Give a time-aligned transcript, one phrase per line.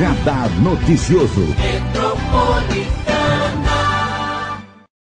[0.00, 1.44] Radar Noticioso.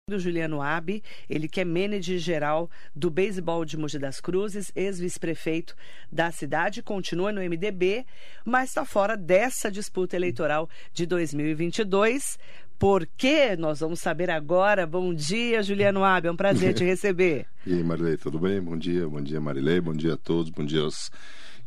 [0.09, 5.73] do Juliano Abi, ele que é manager geral do beisebol de Mogi das Cruzes, ex-vice-prefeito
[6.11, 8.05] da cidade, continua no MDB,
[8.43, 12.37] mas está fora dessa disputa eleitoral de 2022.
[12.77, 13.55] Por quê?
[13.55, 14.85] Nós vamos saber agora.
[14.85, 17.45] Bom dia, Juliano Abi, é um prazer te receber.
[17.65, 18.59] e aí, Marilei, tudo bem?
[18.59, 21.09] Bom dia, bom dia, Marilei, bom dia a todos, bom dia aos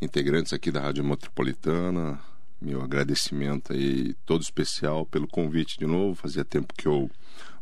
[0.03, 2.19] integrantes aqui da Rádio Metropolitana.
[2.62, 6.15] Meu agradecimento aí todo especial pelo convite de novo.
[6.15, 7.11] Fazia tempo que eu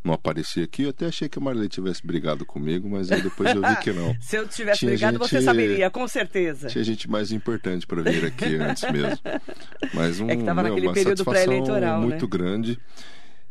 [0.05, 0.83] não aparecia aqui.
[0.83, 3.93] Eu até achei que a Marilei tivesse brigado comigo, mas aí depois eu vi que
[3.93, 4.15] não.
[4.21, 6.69] Se eu tivesse tinha brigado, gente, você saberia, com certeza.
[6.69, 9.19] Tinha gente mais importante para vir aqui antes mesmo.
[9.95, 12.31] Mas um, é que estava naquele uma período pré-eleitoral, muito né?
[12.31, 12.79] grande.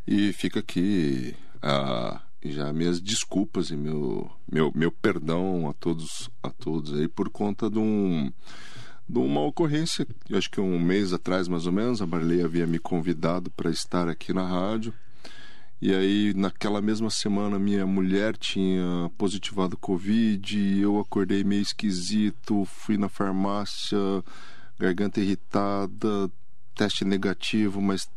[0.08, 6.50] E fica aqui a, já minhas desculpas e meu, meu, meu perdão a todos, a
[6.50, 8.32] todos aí por conta de um
[9.10, 12.68] de uma ocorrência, eu acho que um mês atrás mais ou menos, a Marley havia
[12.68, 14.94] me convidado para estar aqui na rádio.
[15.82, 22.98] E aí, naquela mesma semana, minha mulher tinha positivado Covid, eu acordei meio esquisito, fui
[22.98, 23.98] na farmácia,
[24.78, 26.30] garganta irritada,
[26.76, 28.10] teste negativo, mas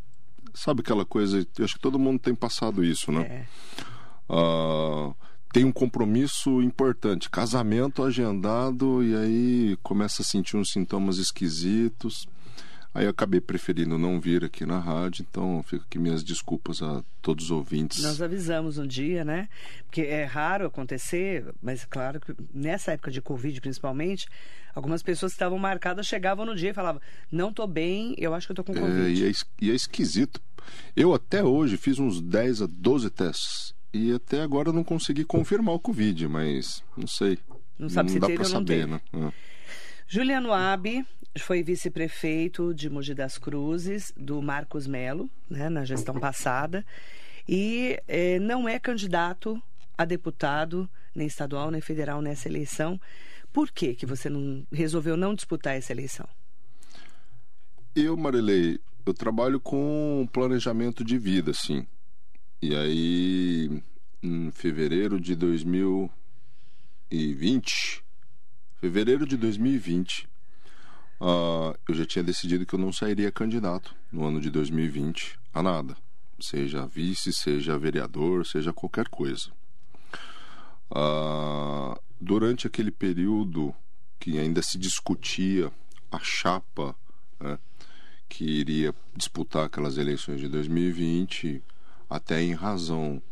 [0.52, 1.46] sabe aquela coisa?
[1.56, 3.22] Eu acho que todo mundo tem passado isso, né?
[3.22, 3.46] É.
[4.28, 4.71] Uh,
[5.52, 12.26] tem um compromisso importante, casamento agendado, e aí começa a sentir uns sintomas esquisitos.
[12.94, 17.02] Aí eu acabei preferindo não vir aqui na rádio, então fico aqui minhas desculpas a
[17.22, 18.02] todos os ouvintes.
[18.02, 19.48] Nós avisamos um dia, né?
[19.84, 24.26] Porque é raro acontecer, mas claro que nessa época de Covid principalmente,
[24.74, 28.46] algumas pessoas que estavam marcadas chegavam no dia e falavam: Não estou bem, eu acho
[28.46, 29.00] que eu estou com Covid.
[29.00, 30.40] É, e, é, e é esquisito.
[30.94, 35.74] Eu até hoje fiz uns 10 a 12 testes e até agora não consegui confirmar
[35.74, 37.38] o Covid, mas não sei.
[37.78, 38.86] Não sabe não se dá teve ou não saber, teve.
[38.86, 39.00] né?
[39.12, 39.32] É.
[40.06, 41.06] Juliano Abi
[41.38, 46.84] foi vice-prefeito de Mogi das Cruzes, do Marcos Melo, né, na gestão passada,
[47.48, 49.60] e eh, não é candidato
[49.96, 53.00] a deputado, nem estadual, nem federal nessa eleição.
[53.52, 56.28] Por que, que você não, resolveu não disputar essa eleição?
[57.94, 61.86] Eu, Marilei, eu trabalho com planejamento de vida, sim.
[62.62, 63.82] E aí,
[64.22, 68.04] em fevereiro de 2020,
[68.76, 70.28] fevereiro de 2020,
[71.20, 75.60] uh, eu já tinha decidido que eu não sairia candidato no ano de 2020 a
[75.60, 75.96] nada,
[76.38, 79.50] seja vice, seja vereador, seja qualquer coisa.
[80.88, 83.74] Uh, durante aquele período
[84.20, 85.72] que ainda se discutia
[86.12, 86.94] a chapa
[87.40, 87.58] né,
[88.28, 91.60] que iria disputar aquelas eleições de 2020,
[92.16, 93.22] até em razão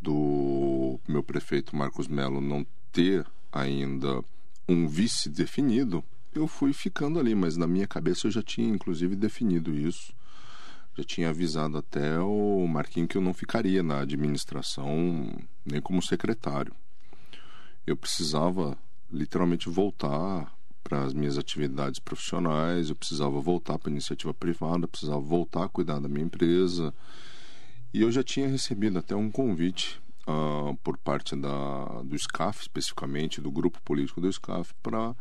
[0.00, 4.22] do meu prefeito Marcos Melo não ter ainda
[4.68, 9.16] um vice definido, eu fui ficando ali, mas na minha cabeça eu já tinha inclusive
[9.16, 10.12] definido isso.
[10.96, 15.32] Já tinha avisado até o Marquinho que eu não ficaria na administração
[15.64, 16.74] nem como secretário.
[17.86, 18.76] Eu precisava
[19.10, 20.52] literalmente voltar
[20.82, 25.68] para as minhas atividades profissionais, eu precisava voltar para a iniciativa privada, precisava voltar a
[25.68, 26.92] cuidar da minha empresa.
[27.92, 33.40] E eu já tinha recebido até um convite uh, por parte da, do SCAF, especificamente
[33.40, 35.16] do grupo político do SCAF, para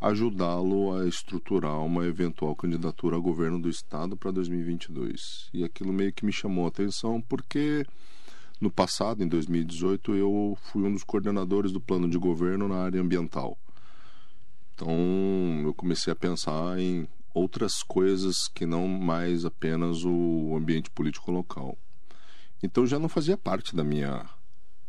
[0.00, 5.48] ajudá-lo a estruturar uma eventual candidatura ao governo do estado para 2022.
[5.54, 7.86] E aquilo meio que me chamou a atenção porque
[8.60, 13.00] no passado, em 2018, eu fui um dos coordenadores do plano de governo na área
[13.00, 13.58] ambiental.
[14.74, 14.88] Então,
[15.64, 21.76] eu comecei a pensar em outras coisas que não mais apenas o ambiente político local.
[22.62, 24.24] Então já não fazia parte da minha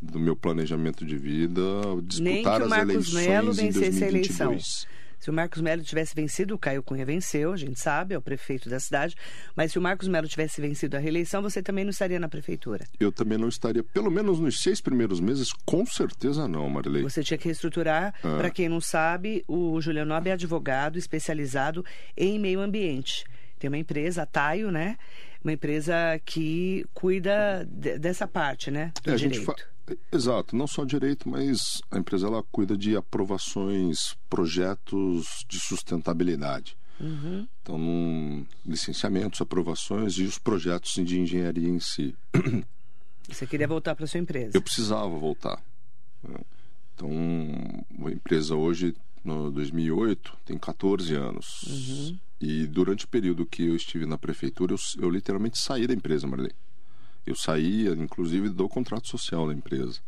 [0.01, 1.61] do meu planejamento de vida
[2.03, 4.03] disputar as eleições Melo em vencesse 2022.
[4.03, 4.93] a eleição.
[5.23, 8.21] Se o Marcos Melo tivesse vencido, o Caio Cunha venceu, a gente sabe, é o
[8.21, 9.15] prefeito da cidade.
[9.55, 12.85] Mas se o Marcos Melo tivesse vencido a reeleição, você também não estaria na prefeitura.
[12.99, 17.03] Eu também não estaria, pelo menos nos seis primeiros meses, com certeza não, Marilei.
[17.03, 18.13] Você tinha que reestruturar.
[18.21, 18.35] Ah.
[18.37, 21.85] Para quem não sabe, o Juliano Nobre é advogado especializado
[22.17, 23.23] em meio ambiente.
[23.57, 24.97] Tem uma empresa, a Taio, né?
[25.43, 25.93] Uma empresa
[26.25, 28.93] que cuida de- dessa parte, né?
[29.03, 29.53] Do É, direito.
[30.11, 36.77] Exato, não só direito, mas a empresa ela cuida de aprovações, projetos de sustentabilidade.
[37.01, 37.45] Uhum.
[37.61, 42.15] Então, licenciamentos, aprovações e os projetos de engenharia em si.
[43.27, 44.51] Você queria voltar para sua empresa.
[44.55, 45.61] Eu precisava voltar.
[46.23, 46.37] né?
[46.95, 47.09] Então,
[48.05, 51.63] a empresa hoje, no 2008, tem 14 anos.
[51.67, 52.19] Uhum.
[52.45, 56.27] E durante o período que eu estive na prefeitura, eu, eu literalmente saí da empresa,
[56.27, 56.51] Marley.
[57.25, 60.01] Eu saía, inclusive, do contrato social da empresa.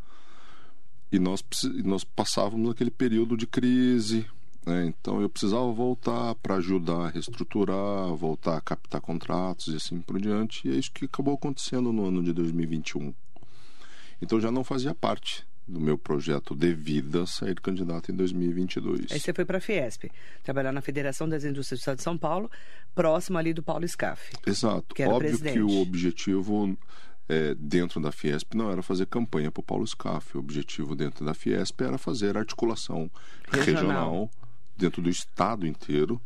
[1.09, 1.41] E nós,
[1.85, 4.25] nós passávamos aquele período de crise,
[4.65, 4.87] Né?
[4.87, 10.19] Então eu precisava voltar para ajudar a reestruturar, voltar a captar contratos e assim por
[10.19, 10.67] diante.
[10.67, 13.13] E é isso que acabou acontecendo no ano de 2021.
[14.21, 19.11] Então já não fazia parte do meu projeto de vida sair candidato em 2022.
[19.11, 20.11] Aí você foi para a Fiesp,
[20.43, 22.49] trabalhar na Federação das Indústrias do Estado de São Paulo,
[22.93, 24.31] próximo ali do Paulo Scaff.
[24.45, 24.93] Exato.
[24.93, 25.53] Que Óbvio presidente.
[25.53, 26.77] que o objetivo
[27.27, 30.37] é, dentro da Fiesp não era fazer campanha para o Paulo Scaff.
[30.37, 33.09] O objetivo dentro da Fiesp era fazer articulação
[33.51, 33.81] Regional.
[33.81, 34.31] regional,
[34.77, 36.21] dentro do estado inteiro.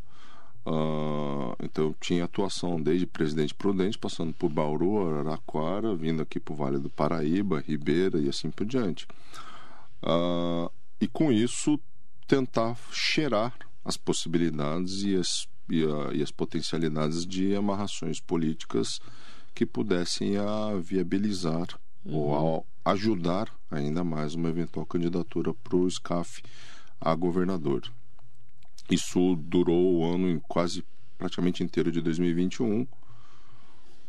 [0.65, 6.55] Ah, então tinha atuação desde Presidente Prudente, passando por Bauru, Araraquara, vindo aqui para o
[6.55, 9.07] Vale do Paraíba, Ribeira e assim por diante.
[10.03, 10.69] Ah,
[11.01, 11.79] e com isso
[12.27, 13.53] tentar cheirar
[13.83, 18.99] as possibilidades e as, e, a- e as potencialidades de amarrações políticas
[19.55, 21.67] que pudessem a viabilizar
[22.05, 26.41] ou a ajudar ainda mais uma eventual candidatura para o SCAF
[27.01, 27.81] a governador.
[28.89, 30.83] Isso durou o ano quase
[31.17, 32.87] praticamente inteiro de 2021.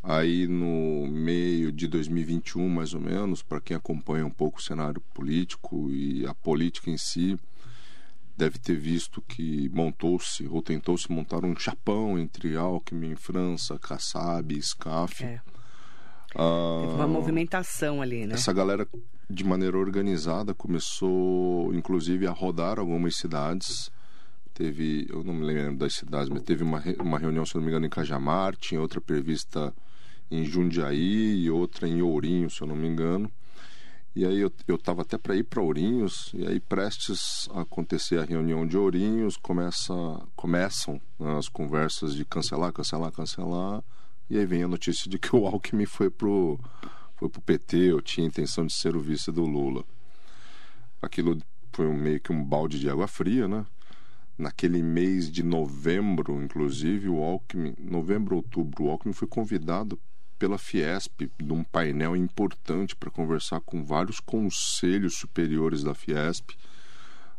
[0.02, 5.00] Aí no meio de 2021, mais ou menos, para quem acompanha um pouco o cenário
[5.12, 7.38] político e a política em si,
[8.34, 15.22] deve ter visto que montou-se ou tentou-se montar um chapão entre Alckmin, França, Kassab SCAF.
[15.22, 15.40] É.
[16.34, 18.34] Ah, Teve uma movimentação ali, né?
[18.34, 18.88] essa galera,
[19.28, 23.90] de maneira organizada, começou, inclusive, a rodar algumas cidades.
[24.60, 27.68] Teve, eu não me lembro das cidades, mas teve uma, uma reunião, se não me
[27.68, 29.72] engano, em Cajamar, tinha outra prevista
[30.30, 33.32] em Jundiaí e outra em Ourinho, se eu não me engano.
[34.14, 38.18] E aí eu, eu tava até para ir para Ourinhos, e aí prestes a acontecer
[38.18, 39.94] a reunião de Ourinhos, começa,
[40.36, 43.82] começam né, as conversas de cancelar, cancelar, cancelar,
[44.28, 46.60] e aí vem a notícia de que o Alckmin foi pro,
[47.16, 49.82] foi pro PT, eu tinha intenção de ser o vice do Lula.
[51.00, 51.38] Aquilo
[51.72, 53.64] foi um, meio que um balde de água fria, né?
[54.40, 60.00] Naquele mês de novembro, inclusive, o Alckmin, novembro, outubro, o Alckmin foi convidado
[60.38, 66.52] pela Fiesp num painel importante para conversar com vários conselhos superiores da Fiesp,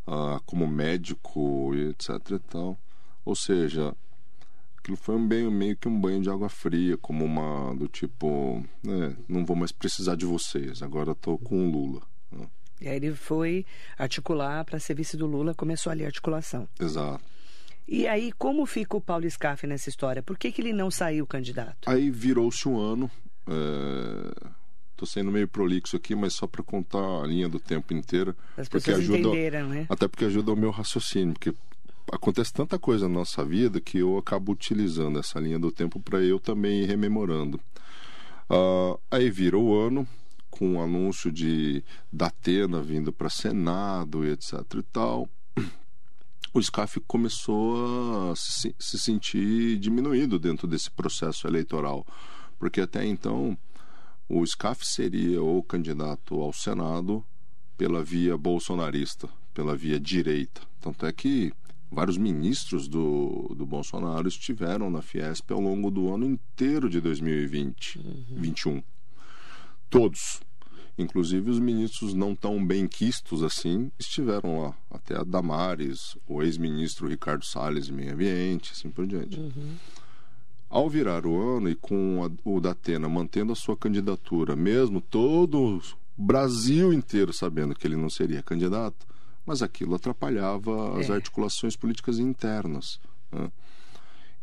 [0.06, 2.78] ah, como médico e etc e tal.
[3.26, 3.96] Ou seja,
[4.78, 8.64] aquilo foi um bem, meio que um banho de água fria, como uma do tipo,
[8.84, 12.04] né, não vou mais precisar de vocês, agora estou com o Lula.
[12.32, 12.48] né?
[12.82, 13.66] E aí ele foi
[13.98, 16.68] articular para ser vice do Lula, começou ali a articulação.
[16.80, 17.24] Exato.
[17.88, 20.24] E aí, como fica o Paulo Scaff nessa história?
[20.24, 21.88] Por que, que ele não saiu candidato?
[21.90, 23.12] Aí virou-se um ano.
[24.92, 28.36] Estou sendo meio prolixo aqui, mas só para contar a linha do tempo inteira.
[28.58, 29.86] As porque pessoas ajuda, entenderam, né?
[29.90, 31.54] Até porque ajuda o meu raciocínio, porque
[32.12, 36.22] acontece tanta coisa na nossa vida que eu acabo utilizando essa linha do tempo para
[36.22, 37.60] eu também ir rememorando.
[38.50, 40.08] Ah, aí vira o ano,
[40.52, 41.84] com o anúncio de
[42.14, 45.28] da Atena vindo para Senado e etc e tal.
[46.54, 52.06] O SCAF começou a se, se sentir diminuído dentro desse processo eleitoral,
[52.60, 53.58] porque até então
[54.28, 57.24] o SCAF seria o candidato ao Senado
[57.78, 60.62] pela via bolsonarista, pela via direita.
[60.82, 61.54] Tanto é que
[61.92, 68.00] vários ministros do, do Bolsonaro estiveram na Fiesp ao longo do ano inteiro de 2020,
[68.30, 68.84] 21.
[69.92, 70.42] Todos.
[70.98, 74.74] Inclusive os ministros não tão bem quistos assim estiveram lá.
[74.90, 79.40] Até a Damares, o ex-ministro Ricardo Salles de Meio Ambiente, assim por diante.
[80.70, 85.78] Ao virar o ano e com a- o Datena mantendo a sua candidatura, mesmo todo
[85.78, 85.82] o
[86.18, 89.06] Brasil inteiro sabendo que ele não seria candidato,
[89.46, 91.14] mas aquilo atrapalhava as É.
[91.14, 93.00] articulações políticas internas.
[93.32, 93.50] né?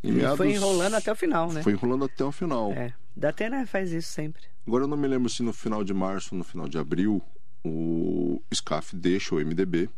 [0.03, 1.63] Em Ele foi meados- enrolando até o final, né?
[1.63, 2.73] Foi enrolando até o final.
[2.73, 2.95] É.
[3.19, 4.43] Datena faz isso sempre.
[4.65, 7.21] Agora eu não me lembro se no final de março no final de abril
[7.65, 9.91] o SCAF deixa o MDB,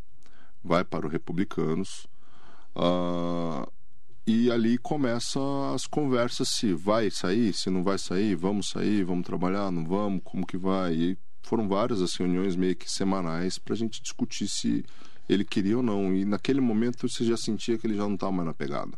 [0.65, 2.07] vai para o Republicanos
[2.75, 3.69] ah,
[4.27, 9.27] e ali começam as conversas se vai sair, se não vai sair, vamos sair, vamos
[9.27, 10.95] trabalhar, não vamos, como que vai.
[10.95, 14.83] E foram várias as reuniões meio que semanais para a gente discutir se
[15.29, 16.15] ele queria ou não.
[16.15, 18.97] E naquele momento você já sentia que ele já não estava mais na pegada.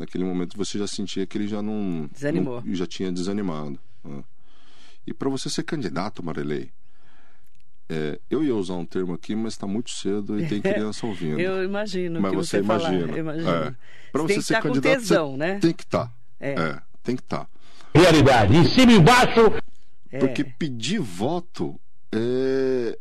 [0.00, 2.62] Naquele momento você já sentia que ele já não Desanimou.
[2.64, 3.78] não- já tinha desanimado.
[4.02, 4.24] né?
[5.06, 6.70] E para você ser candidato, Marilei,
[7.86, 11.38] é, eu ia usar um termo aqui, mas está muito cedo e tem criança ouvindo.
[11.38, 13.12] Eu imagino mas que você, você, imagina.
[13.12, 13.50] Eu imagino.
[13.50, 13.74] É.
[14.10, 15.58] Para Você ser com candidato, tesão, você né?
[15.58, 16.10] tem que estar.
[16.40, 16.80] É.
[17.02, 17.46] tem que estar.
[17.94, 18.56] Realidade.
[18.56, 19.40] Em cima e embaixo.
[20.10, 20.18] É.
[20.18, 21.78] Porque pedir voto
[22.10, 22.98] é,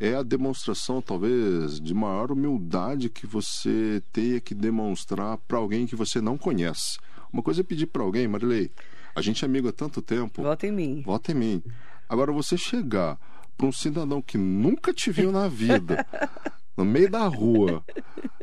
[0.00, 5.96] é, a demonstração, talvez, de maior humildade que você tenha que demonstrar para alguém que
[5.96, 6.98] você não conhece.
[7.32, 8.70] Uma coisa é pedir para alguém, Marilei,
[9.14, 11.02] a gente é amigo há tanto tempo, Vota em mim.
[11.04, 11.62] vota em mim.
[12.08, 13.18] Agora, você chegar
[13.56, 16.06] para um cidadão que nunca te viu na vida,
[16.76, 17.84] no meio da rua,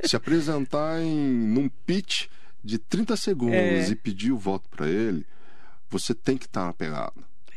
[0.04, 2.28] se apresentar em num pitch
[2.64, 3.88] de 30 segundos É.
[3.90, 5.26] e pedir o voto para ele,
[5.90, 7.14] você tem que estar na pegada.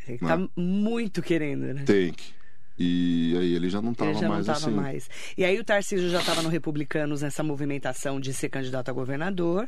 [0.07, 1.83] Ele tá muito querendo, né?
[1.85, 2.38] Tem que.
[2.79, 4.81] E aí ele já não estava Ele já mais não estava assim.
[4.81, 5.11] mais.
[5.37, 9.67] E aí o Tarcísio já estava no Republicanos nessa movimentação de ser candidato a governador.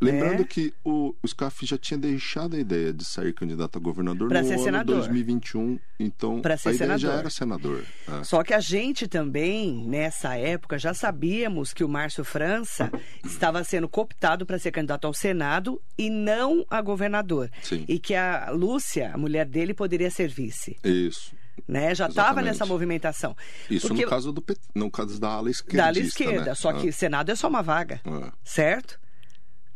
[0.00, 0.46] Lembrando né?
[0.48, 4.42] que o, o Scaff já tinha deixado a ideia de sair candidato a governador Pra
[4.42, 4.96] no ser ano senador.
[4.98, 7.18] 2021, então Pra ser a ideia já senador.
[7.18, 7.84] era senador.
[8.06, 8.22] é.
[8.22, 12.92] Só que a gente também, nessa época, já sabíamos que o Márcio França
[13.26, 17.50] estava sendo cooptado para ser candidato ao Senado e não a governador.
[17.60, 17.84] Sim.
[17.88, 20.76] E que a Lúcia, a mulher dele, poderia ser vice.
[20.84, 21.34] Isso.
[21.68, 21.94] Né?
[21.94, 23.36] Já estava nessa movimentação.
[23.68, 25.76] Isso Porque no caso do PT, no caso da ala esquerda.
[25.82, 26.54] da ala esquerda.
[26.54, 28.32] Só que Senado é só uma vaga, É.
[28.42, 28.98] certo?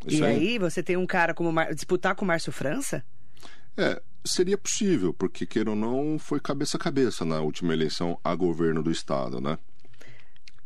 [0.06, 0.36] Isso e aí.
[0.52, 3.04] aí você tem um cara como Mar- disputar com o Márcio França?
[3.76, 8.34] É, seria possível, porque queira ou não, foi cabeça a cabeça na última eleição a
[8.34, 9.58] governo do estado, né?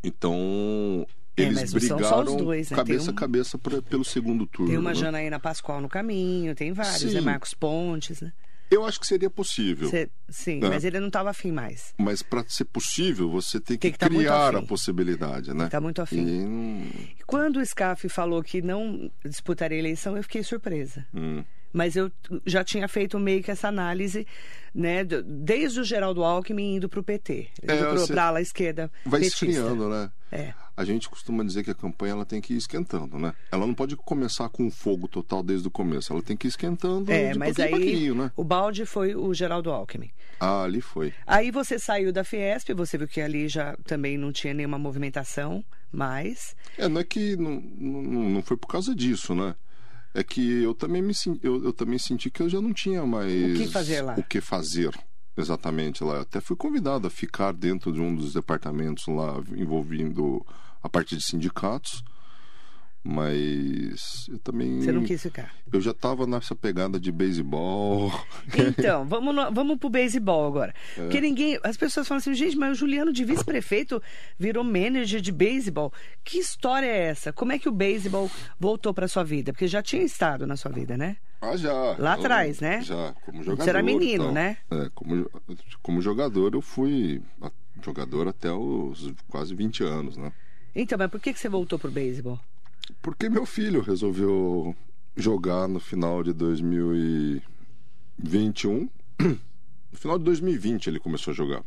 [0.03, 1.07] Então,
[1.37, 2.77] É, eles brigaram dois, né?
[2.77, 4.71] cabeça um- a cabeça pra- pelo segundo turno.
[4.71, 4.95] Tem uma né?
[4.97, 7.21] Janaína Pascoal no caminho, tem vários, né?
[7.21, 8.33] Marcos Pontes, né?
[8.71, 9.89] Eu acho que seria possível.
[9.89, 10.69] Cê- sim, É.
[10.69, 11.95] mas ele não estava afim mais.
[11.99, 15.69] Mas para ser possível, você tem que, Tem que tá muito criar a possibilidade, né?
[15.69, 16.25] Tá muito afim.
[16.27, 21.07] E E Quando o Scaff falou que não disputaria a eleição, eu fiquei surpresa.
[21.15, 21.45] hum.
[21.77, 22.11] Mas eu
[22.47, 24.27] já tinha feito meio que essa análise,
[24.75, 25.05] né?
[25.05, 29.21] Desde o Geraldo Alckmin indo para o PT, indo É, para a ala esquerda vai
[29.21, 29.45] petista.
[29.45, 30.11] esfriando, né?
[30.33, 30.55] É.
[30.75, 33.35] A gente costuma dizer que a campanha ela tem que ir esquentando, né?
[33.53, 36.13] Ela não pode começar com fogo total desde o começo.
[36.15, 38.33] Ela tem que ir esquentando É, de mas aí né?
[38.35, 40.11] o balde foi o Geraldo Alckmin.
[40.41, 41.13] Ah, ali foi.
[41.27, 45.63] Aí você saiu da Fiesp, você viu que ali já também não tinha nenhuma movimentação
[45.93, 46.57] mais.
[46.79, 49.55] É, não é que não, não, não foi por causa disso, né?
[50.17, 53.31] É que eu também me eu, eu também senti que eu já não tinha mais
[53.31, 54.15] O que fazer lá?
[54.17, 54.91] o que fazer
[55.37, 56.15] exatamente lá.
[56.15, 60.45] Eu até fui convidado a ficar dentro de um dos departamentos lá envolvendo
[60.83, 62.03] a parte de sindicatos,
[63.09, 65.55] mas eu também Você não quis ficar.
[65.73, 68.11] eu já estava nessa pegada de beisebol.
[68.53, 70.75] Então, vamos, no, vamos pro beisebol agora.
[70.97, 71.03] É.
[71.03, 71.57] Porque ninguém.
[71.63, 74.03] As pessoas falam assim, gente, mas o Juliano de vice-prefeito
[74.37, 75.93] virou manager de beisebol.
[76.25, 77.33] Que história é essa?
[77.33, 79.53] Como é que o beisebol voltou para sua vida?
[79.53, 81.17] Porque já tinha estado na sua vida, né?
[81.41, 81.97] Ah, já.
[81.99, 82.81] Lá atrás, né?
[82.83, 83.63] Já, como jogador.
[83.63, 84.33] Você era menino, então.
[84.33, 84.57] né?
[84.69, 85.31] É, como,
[85.81, 87.23] como jogador eu fui
[87.85, 90.33] jogador até os quase 20 anos, né?
[90.75, 92.41] Então, mas por que, que você voltou pro beisebol?
[93.03, 94.75] Porque meu filho resolveu
[95.17, 98.89] jogar no final de 2021.
[99.93, 101.63] No final de 2020 ele começou a jogar.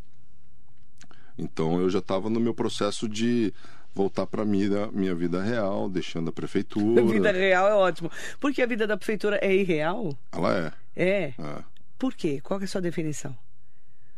[1.35, 3.51] Então eu já estava no meu processo de
[3.93, 7.01] voltar para minha, minha vida real, deixando a prefeitura.
[7.01, 8.11] A vida real é ótimo.
[8.39, 10.15] Porque a vida da prefeitura é irreal?
[10.31, 10.95] Ela é.
[10.95, 11.33] É.
[11.39, 11.63] é.
[11.97, 12.39] Por quê?
[12.41, 13.35] Qual é a sua definição?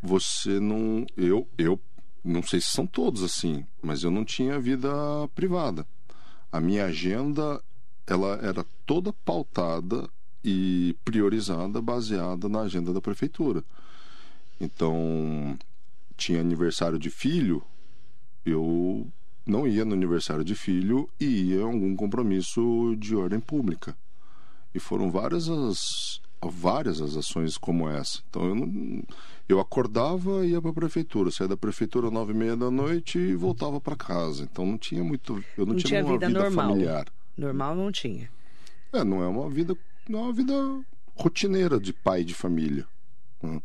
[0.01, 1.05] Você não.
[1.15, 1.79] Eu, eu
[2.23, 4.89] não sei se são todos assim, mas eu não tinha vida
[5.33, 5.87] privada.
[6.51, 7.61] A minha agenda
[8.05, 10.09] ela era toda pautada
[10.43, 13.63] e priorizada baseada na agenda da prefeitura.
[14.59, 15.57] Então,
[16.17, 17.63] tinha aniversário de filho,
[18.45, 19.07] eu
[19.45, 23.95] não ia no aniversário de filho e ia a algum compromisso de ordem pública.
[24.73, 28.19] E foram várias as várias as ações como essa.
[28.29, 29.03] Então eu não,
[29.47, 32.71] eu acordava e ia para a prefeitura, saía da prefeitura às nove e meia da
[32.71, 34.43] noite e voltava para casa.
[34.43, 36.69] Então não tinha muito, eu não, Não tinha, tinha uma vida vida, normal.
[36.69, 37.05] familiar.
[37.37, 38.29] Normal não tinha.
[38.93, 39.77] É, não é uma vida,
[40.09, 40.53] não é uma vida
[41.15, 42.85] rotineira de pai de família.
[43.41, 43.61] né?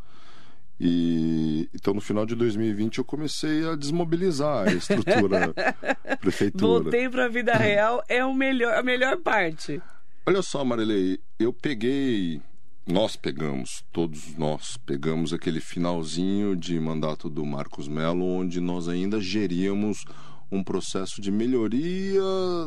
[0.78, 5.54] E então no final de 2020 eu comecei a desmobilizar a estrutura
[6.20, 6.82] prefeitura.
[6.82, 9.80] Voltei pra vida real é o melhor, a melhor parte.
[10.26, 12.42] Olha só, Marilei, eu peguei,
[12.86, 19.20] nós pegamos, todos nós pegamos aquele finalzinho de mandato do Marcos Melo, onde nós ainda
[19.20, 20.04] geríamos
[20.52, 22.20] um processo de melhoria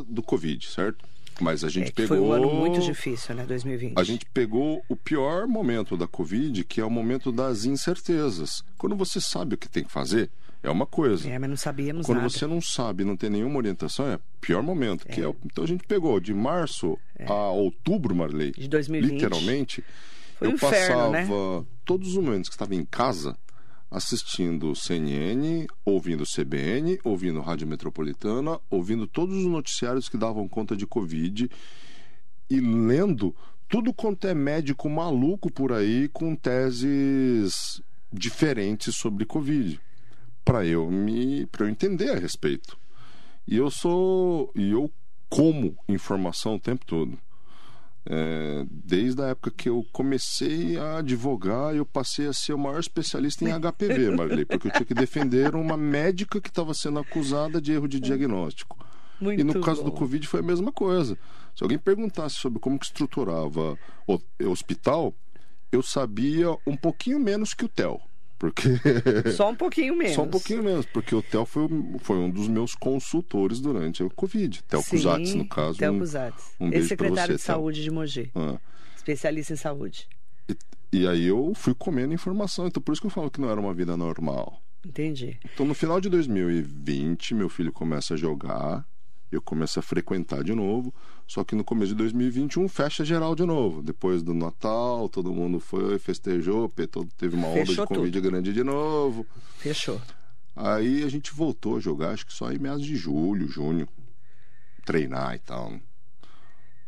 [0.06, 1.04] do Covid, certo?
[1.40, 2.08] Mas a gente É pegou.
[2.18, 3.46] foi um ano muito difícil, né?
[3.46, 3.98] 2020.
[3.98, 8.62] A gente pegou o pior momento da Covid, que é o momento das incertezas.
[8.76, 10.30] Quando você sabe o que tem que fazer,
[10.62, 11.28] é uma coisa.
[11.28, 12.28] É, mas não sabíamos Quando nada.
[12.30, 15.06] você não sabe, não tem nenhuma orientação, é o pior momento.
[15.06, 18.60] Que é o- então a gente pegou de março a outubro, Marley, É.
[18.60, 19.12] De 2020.
[19.12, 19.84] literalmente,
[20.38, 21.20] Foi eu inferno, né?
[21.22, 23.36] passava todos os momentos que estava em casa
[23.90, 30.86] assistindo CNN, ouvindo CBN, ouvindo Rádio Metropolitana, ouvindo todos os noticiários que davam conta de
[30.86, 31.50] Covid
[32.48, 33.34] e lendo
[33.68, 39.80] tudo quanto é médico maluco por aí com teses diferentes sobre Covid
[40.44, 42.78] para eu me para eu entender a respeito.
[43.46, 44.90] E eu sou e eu
[45.28, 47.18] como informação o tempo todo.
[48.06, 52.80] É, desde a época que eu comecei a advogar, eu passei a ser o maior
[52.80, 57.60] especialista em HPV, Marley, porque eu tinha que defender uma médica que estava sendo acusada
[57.60, 58.78] de erro de diagnóstico.
[59.20, 59.98] Muito e no caso do bom.
[59.98, 61.18] Covid foi a mesma coisa.
[61.54, 64.18] Se alguém perguntasse sobre como que estruturava o
[64.50, 65.14] hospital,
[65.70, 68.00] eu sabia um pouquinho menos que o Theo.
[68.40, 68.62] Porque.
[69.36, 70.14] Só um pouquinho menos.
[70.14, 71.68] Só um pouquinho menos, porque o Theo foi,
[71.98, 74.64] foi um dos meus consultores durante o Covid.
[74.64, 75.78] Theo Cusatz, no caso.
[75.78, 76.54] Theo um- Cusatz.
[76.58, 78.30] um beijo pra de saúde de Mogi.
[78.34, 78.58] Ah.
[78.96, 80.08] Especialista em saúde.
[80.48, 80.56] E,
[80.90, 82.66] e aí eu fui comendo informação.
[82.66, 84.58] Então por isso que eu falo que não era uma vida normal.
[84.86, 85.38] Entendi.
[85.52, 88.86] Então no final de 2020, meu filho começa a jogar,
[89.30, 90.92] eu começo a frequentar de novo,
[91.26, 93.82] só que no começo de 2021 fecha geral de novo.
[93.82, 96.72] Depois do Natal, todo mundo foi, festejou,
[97.16, 99.26] teve uma onda Fechou de Covid grande de novo.
[99.58, 100.00] Fechou.
[100.56, 103.88] Aí a gente voltou a jogar, acho que só em meados de julho, junho,
[104.84, 105.72] treinar e tal.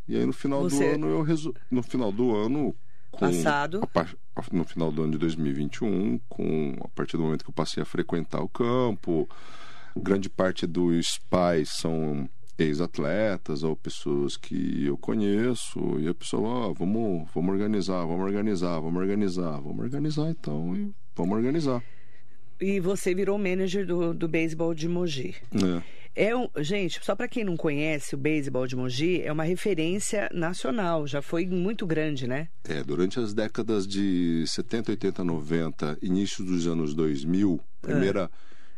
[0.09, 2.75] E aí no final Você- do ano eu no final do ano
[3.11, 3.87] com Passado.
[3.93, 4.15] par-
[4.51, 7.87] no final do ano de 2021, com a partir do momento que eu passei a
[7.87, 9.29] frequentar o campo,
[9.97, 16.75] grande parte dos pais são ex-atletas ou pessoas que eu conheço e a pessoa, ah,
[16.77, 21.83] vamos, vamos organizar, vamos organizar, vamos organizar, vamos organizar então e vamos organizar.
[22.61, 25.35] E você virou manager do, do beisebol de Mogi.
[25.51, 25.83] né?
[26.15, 30.29] É um, gente, só para quem não conhece, o beisebol de Mogi é uma referência
[30.33, 31.07] nacional.
[31.07, 32.49] Já foi muito grande, né?
[32.69, 38.31] É, durante as décadas de 70, 80, 90, início dos anos 2000, primeira,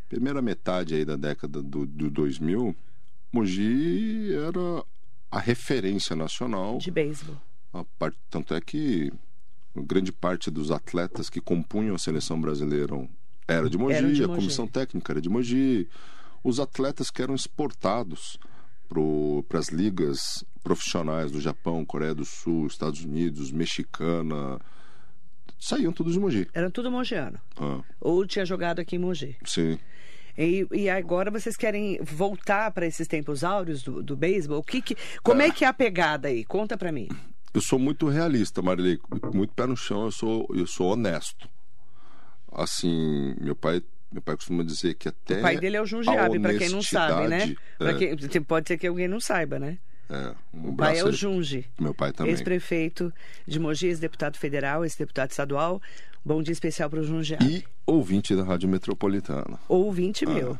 [0.08, 2.74] primeira metade aí da década do, do 2000,
[3.32, 4.84] Mogi era
[5.30, 6.78] a referência nacional.
[6.78, 7.36] De beisebol.
[7.72, 9.12] A par- Tanto é que
[9.76, 13.08] grande parte dos atletas que compunham a seleção brasileira
[13.48, 14.40] era de Mogi, Eram de a Mogi.
[14.40, 15.88] comissão técnica era de Mogi.
[16.44, 18.38] Os atletas que eram exportados
[19.48, 24.60] para as ligas profissionais do Japão, Coreia do Sul, Estados Unidos, Mexicana,
[25.66, 26.48] saíam todos de Mogi.
[26.52, 27.38] Era tudo mogiano.
[27.58, 29.36] Ah, Ou tinha jogado aqui em Mogi.
[29.44, 29.78] sim.
[30.36, 34.58] E, e agora vocês querem voltar para esses tempos áureos do, do beisebol?
[34.58, 36.44] O que que, como é que é a pegada aí?
[36.44, 37.06] Conta para mim.
[37.54, 38.98] Eu sou muito realista, Marilei,
[39.32, 41.48] muito pé no chão, eu sou, eu sou honesto.
[42.52, 46.38] Assim, meu pai, meu pai costuma dizer que até O pai dele é o Jundiabe,
[46.40, 47.54] para quem não sabe, né?
[47.80, 47.94] é,
[48.28, 49.78] quem- pode ser que alguém não saiba, né?
[50.10, 51.66] É, um O pai é o Junge.
[51.78, 52.32] Meu pai também.
[52.32, 53.12] Ex-prefeito
[53.46, 55.80] de Mogi, ex-deputado federal, ex-deputado estadual.
[56.24, 57.44] Bom dia especial para o Jundiabe.
[57.44, 59.58] E ouvinte da Rádio Metropolitana.
[59.68, 60.58] Ouvinte meu.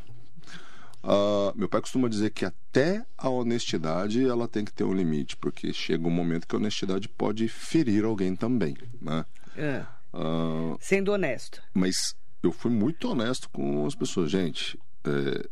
[1.02, 5.36] Ah, meu pai costuma dizer que até a honestidade ela tem que ter um limite,
[5.36, 9.24] porque chega um momento que a honestidade pode ferir alguém também, né?
[9.58, 11.62] Ah, Ah, sendo honesto.
[11.74, 14.30] mas eu fui muito honesto com as pessoas.
[14.30, 15.46] Gente, é,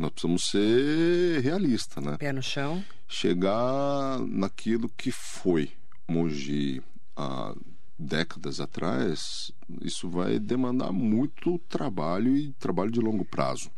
[0.00, 2.16] nós precisamos ser realistas, né?
[2.16, 2.82] Pé no chão.
[3.06, 5.70] Chegar naquilo que foi
[6.08, 6.82] Mogi
[7.14, 7.54] há
[7.98, 13.70] décadas atrás, isso vai demandar muito trabalho e trabalho de longo prazo.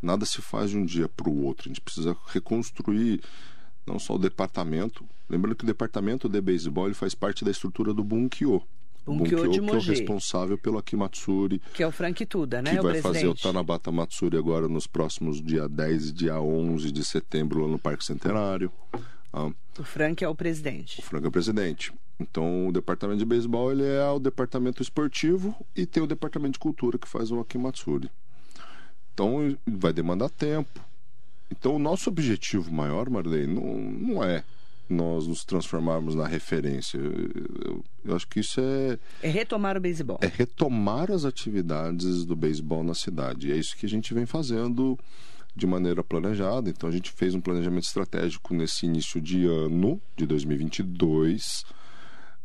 [0.00, 1.68] Nada se faz de um dia para o outro.
[1.68, 3.20] A gente precisa reconstruir
[3.86, 5.04] não só o departamento.
[5.28, 8.62] Lembrando que o departamento de beisebol faz parte da estrutura do Bunkyo.
[9.06, 12.72] O Bunkyo de que é o responsável pelo Akimatsuri, Que é o Frank Tuda, né?
[12.72, 13.14] que o vai presidente.
[13.14, 17.68] fazer o Tanabata Matsuri agora nos próximos dia 10 e dia 11 de setembro lá
[17.68, 18.70] no Parque Centenário.
[19.32, 21.00] Ah, O Frank é o presidente.
[21.00, 21.92] o Franco é presidente.
[22.18, 26.58] Então, o departamento de beisebol ele é o departamento esportivo e tem o departamento de
[26.58, 28.10] cultura que faz o Akimatsuri.
[29.14, 30.80] Então, vai demandar tempo.
[31.50, 33.74] Então, o nosso objetivo maior, Marlene, não,
[34.14, 34.44] não é
[34.92, 36.98] nós nos transformarmos na referência.
[36.98, 40.18] Eu, eu- eu acho que isso é, É retomar o beisebol.
[40.22, 43.48] é retomar as atividades do beisebol na cidade.
[43.48, 44.98] E é isso que a gente vem fazendo
[45.54, 46.70] de maneira planejada.
[46.70, 51.64] Então a gente fez um planejamento estratégico nesse início de ano de 2022,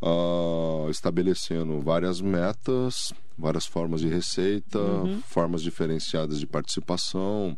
[0.02, 4.80] ah, estabelecendo várias metas, várias formas de receita,
[5.28, 7.58] formas diferenciadas de participação.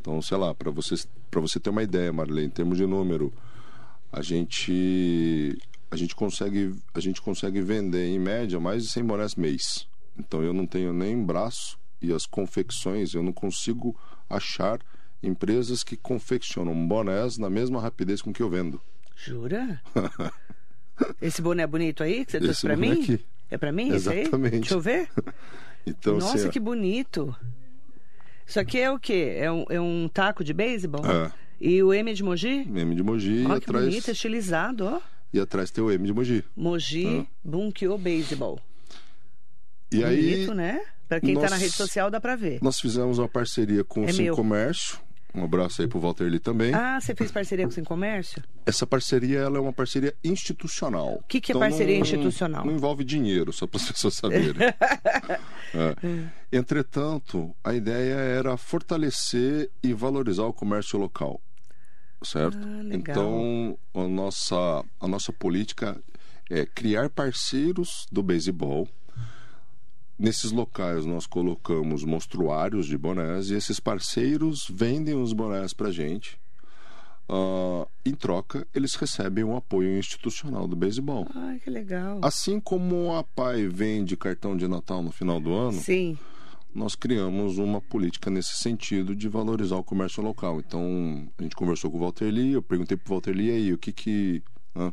[0.00, 0.94] Então, sei lá, para você
[1.30, 3.30] para você ter uma ideia, Marlene, em termos de número,
[4.12, 5.58] a gente
[5.90, 9.88] a gente consegue a gente consegue vender em média mais de 100 bonés mês.
[10.18, 13.96] Então eu não tenho nem braço e as confecções eu não consigo
[14.28, 14.80] achar
[15.22, 18.80] empresas que confeccionam bonés na mesma rapidez com que eu vendo.
[19.16, 19.80] Jura?
[21.20, 23.02] Esse boné bonito aí que você trouxe boné mim?
[23.02, 23.24] aqui.
[23.50, 24.20] É pra mim esse aí?
[24.22, 24.60] Exatamente.
[24.60, 25.08] Deixa eu ver.
[25.86, 27.34] Então Nossa, assim, ó, que bonito.
[28.46, 29.36] Isso aqui é o quê?
[29.38, 31.00] É um, é um taco de beisebol?
[31.06, 31.32] É.
[31.60, 32.66] E o M de Mogi?
[32.72, 35.00] M de Mogi Olha que atrás bonito, estilizado, ó.
[35.32, 36.44] e atrás tem o M de Mogi.
[36.56, 37.26] Mogi Ah.
[37.44, 38.60] Bunkyo Baseball.
[39.92, 40.80] E aí Bonito, né?
[41.08, 42.58] Pra quem tá na rede social dá pra ver.
[42.62, 44.36] Nós fizemos uma parceria com É o Sim meu.
[44.36, 44.98] Comércio
[45.34, 46.74] Um abraço aí pro Walter Lee também.
[46.74, 48.42] Ah, você fez parceria com o Sem Comércio?
[48.66, 51.14] Essa parceria ela é uma parceria institucional.
[51.14, 52.64] O que, que é parceria institucional?
[52.66, 54.54] Não, envolve dinheiro, só para as pessoas saberem.
[55.74, 56.28] é.
[56.52, 61.40] Entretanto, a ideia era fortalecer e valorizar o comércio local.
[62.22, 62.58] Certo?
[62.58, 62.94] Ah.
[62.94, 66.00] Então, a nossa, a nossa política
[66.50, 68.88] é criar parceiros do beisebol.
[70.18, 76.38] Nesses locais nós colocamos monstruários de bonés e esses parceiros vendem os bonés para gente.
[77.30, 81.26] Uh, em troca, eles recebem um apoio institucional do beisebol.
[81.34, 82.18] Ai, que legal.
[82.22, 86.18] Assim como a PAI vende cartão de Natal no final do ano, Sim.
[86.74, 90.60] Nós criamos uma política nesse sentido de valorizar o comércio local.
[90.60, 93.72] Então, a gente conversou com o Walter Lee, eu perguntei para o Walter Lee aí
[93.72, 94.42] o que que
[94.74, 94.92] né,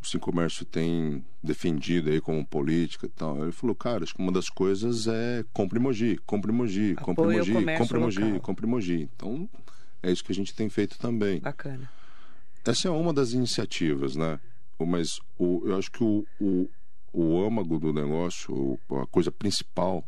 [0.00, 3.42] o Sim Comércio tem defendido aí como política e tal.
[3.42, 7.52] Ele falou, cara, acho que uma das coisas é compre Mogi, compre Mogi, compre Mogi,
[7.78, 9.10] compre Mogi, compre Mogi.
[9.14, 9.48] Então,
[10.02, 11.40] é isso que a gente tem feito também.
[11.40, 11.90] Bacana.
[12.64, 14.38] Essa é uma das iniciativas, né?
[14.78, 16.70] Mas o, eu acho que o, o,
[17.12, 20.04] o âmago do negócio, a coisa principal,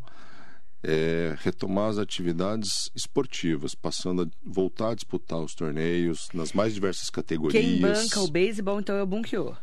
[0.83, 7.11] é retomar as atividades esportivas, passando a voltar a disputar os torneios nas mais diversas
[7.11, 7.63] categorias.
[7.63, 9.55] Quem banca o beisebol, então, é o Bunkiô.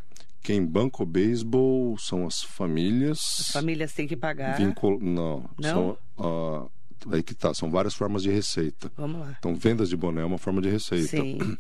[0.42, 3.20] Quem banca o beisebol são as famílias.
[3.40, 4.58] As famílias têm que pagar.
[4.58, 5.00] Vincul...
[5.02, 5.70] Não, Não?
[5.70, 5.98] são.
[6.20, 6.68] ah,
[7.12, 8.92] aí que tá, são várias formas de receita.
[8.96, 9.36] Vamos lá.
[9.38, 11.58] Então, vendas de boné é uma forma de receita Sim.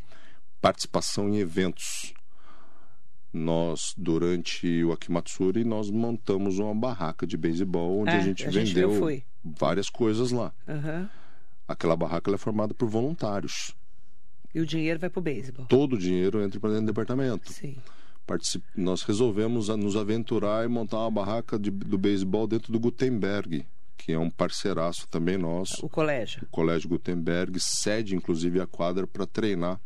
[0.61, 2.13] participação em eventos.
[3.33, 8.49] Nós, durante o Akimatsuri, nós montamos uma barraca de beisebol onde É, a gente a
[8.51, 9.23] gente- vendeu eu fui.
[9.43, 10.53] várias coisas lá.
[10.67, 11.09] Aham.
[11.67, 13.75] Aquela barraca é formada por voluntários.
[14.55, 15.65] E o dinheiro vai pro beisebol.
[15.65, 17.51] Todo o dinheiro entra para dentro do departamento.
[17.51, 17.75] Sim.
[18.25, 18.63] Particip...
[18.75, 23.65] Nós resolvemos a- nos aventurar e montar uma barraca de- do beisebol dentro do Gutenberg,
[23.97, 25.85] que é um parceiraço também nosso.
[25.85, 26.41] O colégio.
[26.43, 29.79] O Colégio Gutenberg cede, inclusive, a quadra para treinar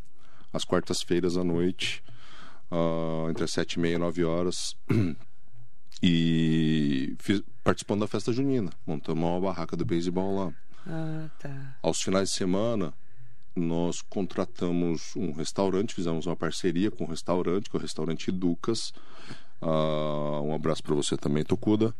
[0.54, 2.04] às quartas-feiras à noite,
[2.72, 4.76] ah, entre as sete e meia e nove horas.
[6.04, 8.72] E fiz- participando da festa junina.
[8.88, 10.54] Montamos uma barraca do beisebol lá.
[10.88, 11.78] Ah, tá.
[11.84, 12.92] Aos finais de semana,
[13.56, 18.92] nós contratamos um restaurante, fizemos uma parceria com um restaurante, que é o restaurante Ducas.
[19.62, 21.94] Ah, um abraço para você também, Tokuda.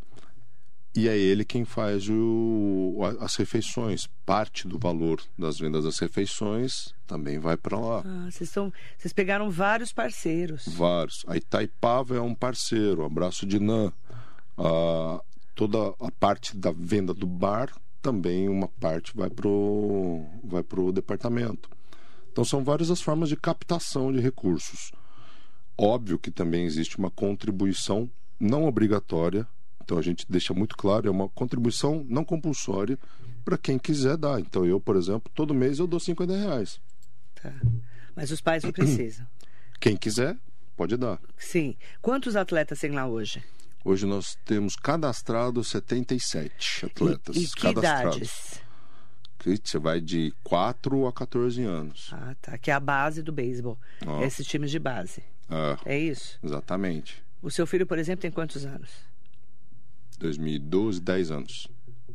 [0.94, 4.08] E é ele quem faz o, as refeições.
[4.26, 8.04] Parte do valor das vendas das refeições também vai para lá.
[8.06, 10.66] Ah, vocês pegaram vários parceiros.
[10.68, 11.24] Vários.
[11.28, 13.06] A Itaipava é um parceiro.
[13.06, 13.94] Abraço de Nan.
[14.58, 15.22] Ah,
[15.56, 21.70] toda a parte da venda do bar também uma parte vai pro vai pro departamento.
[22.32, 24.92] Então são várias as formas de captação de recursos.
[25.78, 29.48] Óbvio que também existe uma contribuição não obrigatória.
[29.84, 32.98] Então a gente deixa muito claro, é uma contribuição não compulsória
[33.44, 34.40] para quem quiser dar.
[34.40, 36.80] Então eu, por exemplo, todo mês eu dou 50 reais.
[37.42, 37.54] Tá.
[38.16, 39.26] Mas os pais não precisam.
[39.80, 40.38] Quem quiser,
[40.78, 41.20] pode dar.
[41.38, 41.76] Sim.
[42.02, 43.44] Quantos atletas tem lá hoje?
[43.84, 48.16] Hoje nós temos cadastrado 77 atletas E, e que cadastrados.
[48.18, 48.62] idades?
[49.66, 52.10] Você vai de 4 a 14 anos.
[52.14, 52.58] Ah, tá.
[52.60, 53.76] Que é a base do beisebol.
[54.06, 54.22] Ó.
[54.24, 55.24] Esses times de base.
[55.50, 56.38] Ah, É isso?
[56.44, 57.24] exatamente.
[57.42, 58.92] O seu filho, por exemplo, tem quantos anos?
[60.22, 61.68] 2012, 10 anos.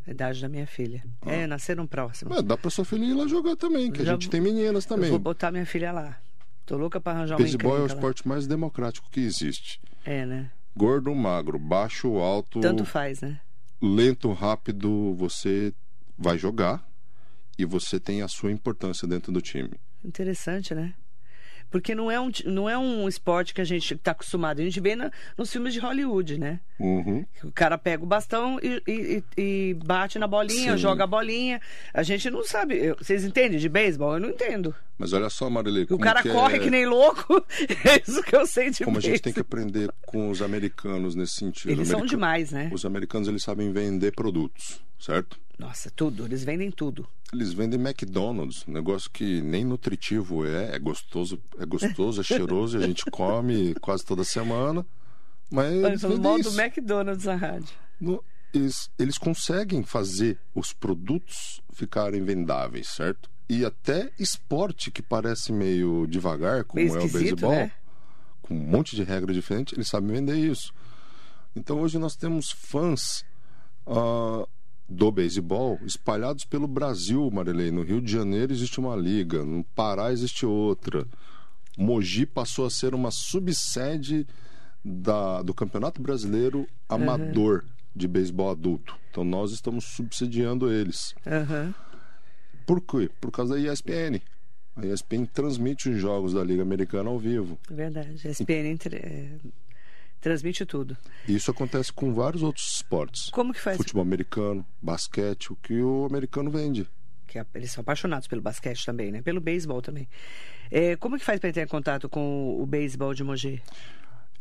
[0.07, 1.05] A idade da minha filha.
[1.27, 2.35] É, nasceram próximos.
[2.37, 4.85] Mas dá pra sua filha ir lá jogar também, que Já a gente tem meninas
[4.85, 5.11] Eu também.
[5.11, 6.16] vou botar minha filha lá.
[6.64, 7.99] Tô louca pra arranjar uma Beisebol é o encrenca lá.
[7.99, 9.81] esporte mais democrático que existe.
[10.05, 10.51] É, né?
[10.77, 13.40] Gordo magro, baixo alto, Tanto faz, né?
[13.83, 15.73] lento rápido, você
[16.16, 16.87] vai jogar
[17.59, 19.71] e você tem a sua importância dentro do time.
[20.05, 20.95] Interessante, né?
[21.71, 24.61] Porque não é um, não é um esporte que a gente está acostumado.
[24.61, 26.61] A gente vê na- nos filmes de Hollywood, né?
[26.79, 27.25] Uhum.
[27.45, 30.79] O cara pega o bastão e, e- e- bate na bolinha, Sim.
[30.79, 31.61] joga a bolinha.
[31.93, 32.77] A gente não sabe.
[32.77, 34.15] Eu- vocês entendem de beisebol?
[34.15, 34.75] Eu não entendo.
[34.99, 36.59] Mas olha só, Marilê, O cara que corre é...
[36.59, 37.45] que nem louco.
[37.85, 41.15] É isso que eu sei de como a gente tem que aprender com os americanos
[41.15, 41.71] nesse sentido.
[41.71, 42.71] Eles são demais, né?
[42.73, 45.39] Os americanos eles sabem vender produtos, certo?
[45.59, 46.25] Nossa, tudo.
[46.27, 47.09] Eles vendem tudo.
[47.33, 52.85] Eles vendem McDonald's, negócio que nem nutritivo é, é gostoso, é gostoso, é cheiroso, e
[52.85, 54.87] a gente come quase toda semana.
[55.51, 56.61] Mas Olha, eles são vendem mal do isso.
[56.61, 57.75] McDonald's na rádio.
[58.01, 58.23] No-
[58.55, 63.29] eles, eles conseguem fazer os produtos ficarem vendáveis, certo?
[63.49, 67.73] E até esporte que parece meio devagar, como Meio é o beisebol, né?
[68.43, 70.73] com um monte de regra diferente, eles sabem vender isso.
[71.55, 73.25] Então hoje nós temos fãs
[73.87, 74.47] ah,
[74.88, 77.70] do beisebol espalhados pelo Brasil, Marilei.
[77.70, 81.07] No Rio de Janeiro existe uma liga, no Pará existe outra.
[81.77, 84.27] Mogi passou a ser uma subsede
[84.85, 88.94] da, do Campeonato Brasileiro Amador de Beisebol Adulto.
[89.11, 91.14] Então nós estamos subsidiando eles.
[91.27, 91.75] Aham.
[92.66, 93.11] Por quê?
[93.20, 94.20] Por causa da ESPN.
[94.77, 97.59] A ESPN transmite os jogos da Liga Americana ao vivo.
[97.70, 98.27] É verdade.
[98.27, 99.31] A ESPN entre- é,
[100.27, 100.97] transmite tudo.
[101.29, 103.31] Isso acontece com vários outros esportes.
[103.31, 103.77] Como que faz?
[103.77, 106.85] Futebol americano, basquete, o que o americano vende.
[107.29, 109.23] Que a- eles são apaixonados pelo basquete também, né?
[109.23, 110.09] Pelo beisebol também.
[110.69, 113.62] É, como que faz para entrar em contato com o beisebol de Mogi?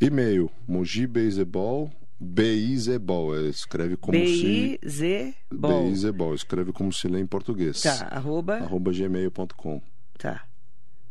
[0.00, 4.78] E-mail, Mogi Baseball, Beizebol, é, escreve como se...
[4.82, 5.84] B-I-Z-Bol.
[5.84, 7.80] Beizebol, escreve como se lê em português.
[7.82, 8.56] Tá, arroba...
[8.56, 9.80] Arroba gmail.com.
[10.18, 10.44] Tá.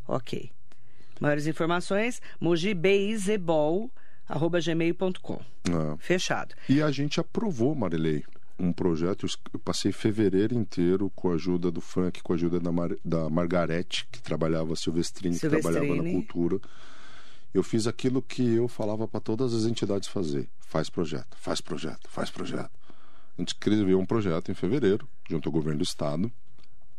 [0.06, 0.52] Ok.
[1.22, 3.90] Maiores informações, mogibeizebol,
[4.28, 5.40] arroba gmail.com.
[5.70, 5.96] Ah.
[6.00, 6.56] Fechado.
[6.68, 8.24] E a gente aprovou, Marilei,
[8.60, 9.28] um projeto.
[9.54, 13.30] Eu passei fevereiro inteiro com a ajuda do Frank, com a ajuda da, Mar, da
[13.30, 16.26] Margarete, que trabalhava, Silvestrini, que trabalhava na Silvestrini.
[16.26, 16.60] cultura.
[17.54, 22.10] Eu fiz aquilo que eu falava para todas as entidades fazer: faz projeto, faz projeto,
[22.10, 22.72] faz projeto.
[23.38, 26.32] A gente escreveu um projeto em fevereiro, junto ao governo do estado,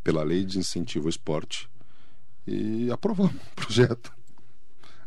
[0.05, 1.69] pela lei de incentivo ao esporte,
[2.47, 4.12] e aprovamos o projeto.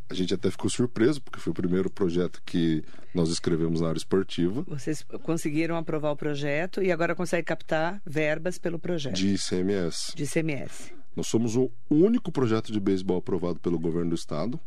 [0.09, 3.97] A gente até ficou surpreso, porque foi o primeiro projeto que nós escrevemos na área
[3.97, 4.63] esportiva.
[4.67, 10.15] Vocês conseguiram aprovar o projeto e agora conseguem captar verbas pelo projeto de ICMS.
[10.15, 10.91] de CMS.
[11.15, 14.59] Nós somos o único projeto de beisebol aprovado pelo governo do estado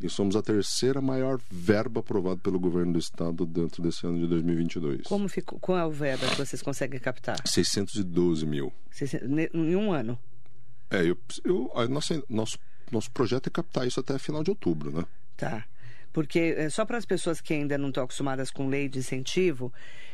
[0.00, 4.26] e somos a terceira maior verba aprovada pelo governo do estado dentro desse ano de
[4.26, 5.02] 2022.
[5.02, 5.58] Como ficou?
[5.60, 7.36] Qual é o verba que vocês conseguem captar?
[7.46, 8.72] 612 mil.
[9.54, 10.18] Em um ano.
[10.90, 12.58] É, eu, eu, a nossa, nosso,
[12.92, 15.04] nosso projeto é captar isso até final de outubro, né?
[15.36, 15.64] Tá.
[16.12, 19.72] Porque é, só para as pessoas que ainda não estão acostumadas com lei de incentivo,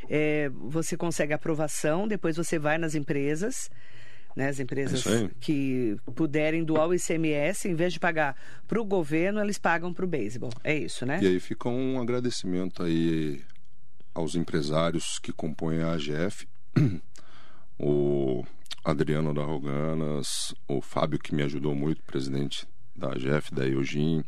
[0.09, 3.69] é, você consegue aprovação, depois você vai nas empresas,
[4.37, 8.37] né, as empresas É que puderem doar o ICMS, em vez de pagar
[8.69, 10.51] para o governo, eles pagam para o beisebol.
[10.63, 11.19] É isso, né?
[11.21, 13.43] E aí fica um agradecimento aí
[14.15, 16.47] aos empresários que compõem a AGF,
[17.79, 18.45] o
[18.85, 24.25] Adriano da Roganas, o Fábio que me ajudou muito, presidente da AGF, da Eugin,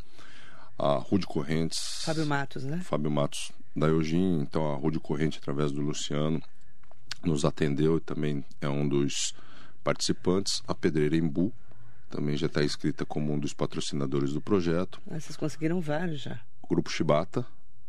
[0.78, 2.78] a Rude Correntes, Fábio Matos, né?
[2.84, 6.40] Fábio Matos da Eugin, então a Rude Corrente através do Luciano
[7.24, 9.34] nos atendeu e também é um dos
[9.84, 11.52] participantes, a Pedreira Embu
[12.08, 15.00] também já está inscrita como um dos patrocinadores do projeto.
[15.10, 16.40] Ah, Vocês conseguiram vários já.
[16.62, 17.46] O grupo Shibata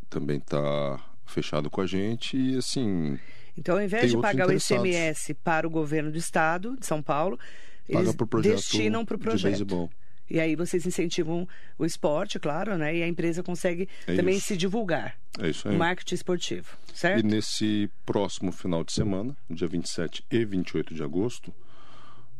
[0.09, 3.17] também está fechado com a gente e assim
[3.57, 4.51] Então, ao invés Tem de pagar o.
[4.53, 7.37] ICMS para o governo do estado de São Paulo,
[7.91, 9.89] paga eles destinam para o projeto.
[10.29, 11.45] E aí vocês incentivam
[11.77, 12.95] o esporte, claro, né?
[12.95, 14.47] E a empresa consegue É também isso.
[14.47, 15.17] se divulgar.
[15.37, 15.77] É isso O aí.
[15.77, 17.25] marketing esportivo, E certo?
[17.27, 21.53] nesse próximo final de semana, dia 27 e 28 de agosto,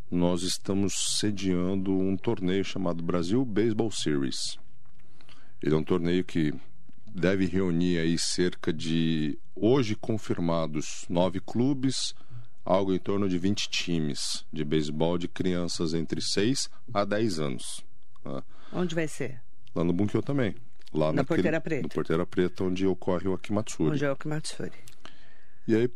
[0.10, 4.58] nós estamos sediando um torneio chamado Brasil Baseball Series.
[5.62, 6.54] Ele é um torneio que
[7.14, 12.14] deve reunir aí cerca de, hoje confirmados, nove clubes,
[12.64, 17.84] algo em torno de 20 times de beisebol de crianças entre 6 a 10 anos.
[18.24, 18.44] tá?
[18.74, 19.42] Onde vai ser?
[19.76, 20.56] Lá no Bunkyo também.
[20.94, 21.82] Lá Na naquele- Porteira Preta.
[21.84, 23.92] No Porteira Preta, onde ocorre o Akimatsuri.
[23.92, 24.72] Onde é o Kimatsuri.
[25.68, 25.90] E aí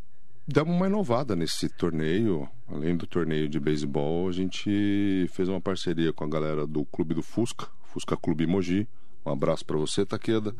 [0.48, 2.48] demos uma inovada nesse torneio.
[2.68, 7.14] Além do torneio de beisebol, a gente fez uma parceria com a galera do Clube
[7.14, 8.88] do Fusca, Fusca Clube Mogi.
[9.26, 10.56] Um abraço pra você, Taqueda.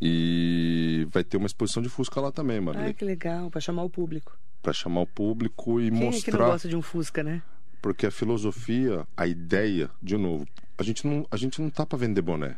[0.00, 2.94] E vai ter uma exposição de Fusca lá também, Ai, mano.
[2.94, 4.38] que legal, para chamar o público.
[4.62, 6.46] Pra chamar o público e Quem é que não mostrar.
[6.46, 7.42] gosta de um Fusca, né?
[7.82, 10.46] Porque a filosofia, a ideia, de novo,
[10.78, 12.56] a gente não, a gente não tá pra vender boné.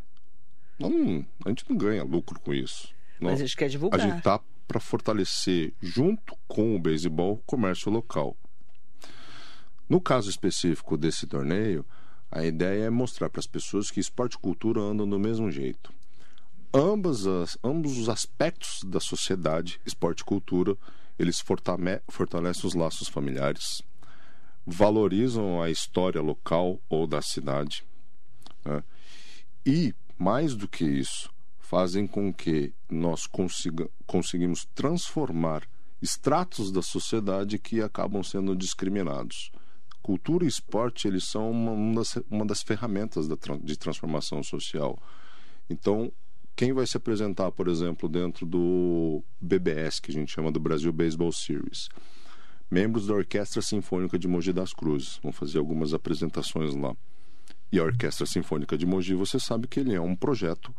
[0.78, 2.88] Não, a gente não ganha lucro com isso.
[3.20, 3.30] Não.
[3.30, 4.00] Mas a gente quer A divulgar.
[4.00, 8.36] gente tá para fortalecer, junto com o beisebol, o comércio local.
[9.88, 11.84] No caso específico desse torneio,
[12.30, 15.92] a ideia é mostrar para as pessoas que esporte e cultura andam do mesmo jeito.
[16.74, 20.76] Ambas as, ambos os aspectos da sociedade, esporte e cultura,
[21.18, 23.82] eles fortame- fortalecem os laços familiares,
[24.64, 27.84] valorizam a história local ou da cidade,
[28.64, 28.82] né?
[29.66, 35.68] e, mais do que isso, fazem com que nós consiga, conseguimos transformar
[36.00, 39.52] estratos da sociedade que acabam sendo discriminados.
[40.02, 44.98] Cultura e esporte eles são uma, uma das, uma das ferramentas da, de transformação social.
[45.70, 46.12] Então,
[46.54, 50.92] quem vai se apresentar, por exemplo, dentro do BBS, que a gente chama do Brasil
[50.92, 51.88] Baseball Series?
[52.70, 56.94] Membros da Orquestra Sinfônica de Mogi das Cruzes vão fazer algumas apresentações lá.
[57.70, 60.74] E a Orquestra Sinfônica de Mogi, você sabe que ele é um projeto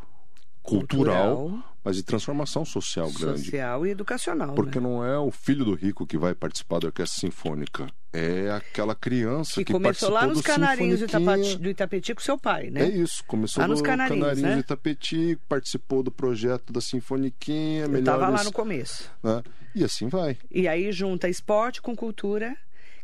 [0.63, 1.73] cultural, Cultural.
[1.83, 3.41] mas de transformação social grande.
[3.43, 4.55] Social e educacional.
[4.55, 4.87] Porque né?
[4.87, 7.87] não é o filho do rico que vai participar da orquestra sinfônica.
[8.13, 11.05] É aquela criança Que que, começou lá nos do Canarinhos do.
[11.05, 12.83] Itapati, do Itapeti com seu pai, né?
[12.83, 14.53] É isso, começou Lá nos no Canarinhos, Canarinhos né?
[14.55, 19.09] de Itapeti, participou do projeto da Sinfoniquinha, Eu melhores, tava lá no começo.
[19.23, 19.43] né?
[19.75, 20.37] E assim vai.
[20.51, 22.55] E aí junta esporte com cultura,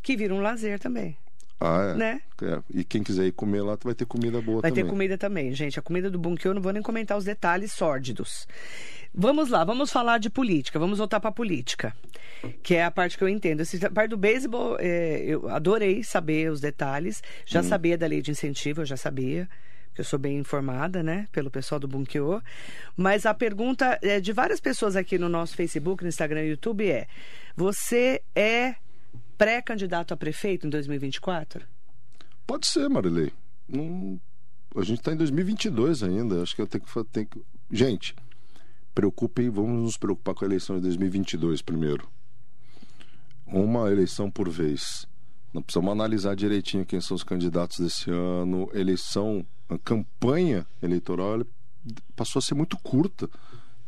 [0.04, 1.18] que vira um lazer também.
[1.60, 1.94] Ah, é.
[1.96, 2.22] Né?
[2.42, 2.60] É.
[2.74, 4.84] E quem quiser ir comer lá, vai ter comida boa Vai também.
[4.86, 5.78] ter comida também, gente.
[5.78, 8.48] A comida do Bunkyo, eu não vou nem comentar os detalhes sórdidos.
[9.14, 10.80] Vamos lá, vamos falar de política.
[10.80, 11.94] Vamos voltar para política,
[12.64, 13.62] que é a parte que eu entendo.
[13.62, 17.22] Essa parte do beisebol, é, eu adorei saber os detalhes.
[17.46, 19.50] Já sabia da lei de incentivo, eu já sabia.
[19.88, 22.42] porque Eu sou bem informada, né, pelo pessoal do Bunkyo.
[22.96, 26.90] Mas a pergunta é, de várias pessoas aqui no nosso Facebook, no Instagram e YouTube
[26.90, 27.08] é:
[27.58, 28.76] Você é
[29.40, 31.66] pré-candidato a prefeito em 2024?
[32.46, 33.32] Pode ser, Marilei.
[33.68, 34.20] Não...
[34.76, 36.44] A gente está em 2022 ainda.
[36.44, 37.42] Acho que eu tenho que, tenho que.
[37.72, 38.16] Gente,
[38.94, 42.08] preocupem, vamos nos preocupar com a eleição de 2022 primeiro.
[43.48, 45.08] Uma eleição por vez.
[45.52, 48.70] Nós precisamos analisar direitinho quem são os candidatos desse ano.
[48.74, 51.44] Eleição, a campanha eleitoral
[52.16, 53.28] passou a ser muito curta.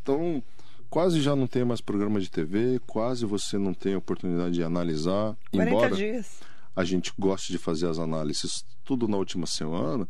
[0.01, 0.41] Então,
[0.91, 5.35] quase já não tem mais programa de TV, quase você não tem oportunidade de analisar.
[5.51, 6.41] 40 embora dias.
[6.75, 10.07] a gente gosta de fazer as análises tudo na última semana,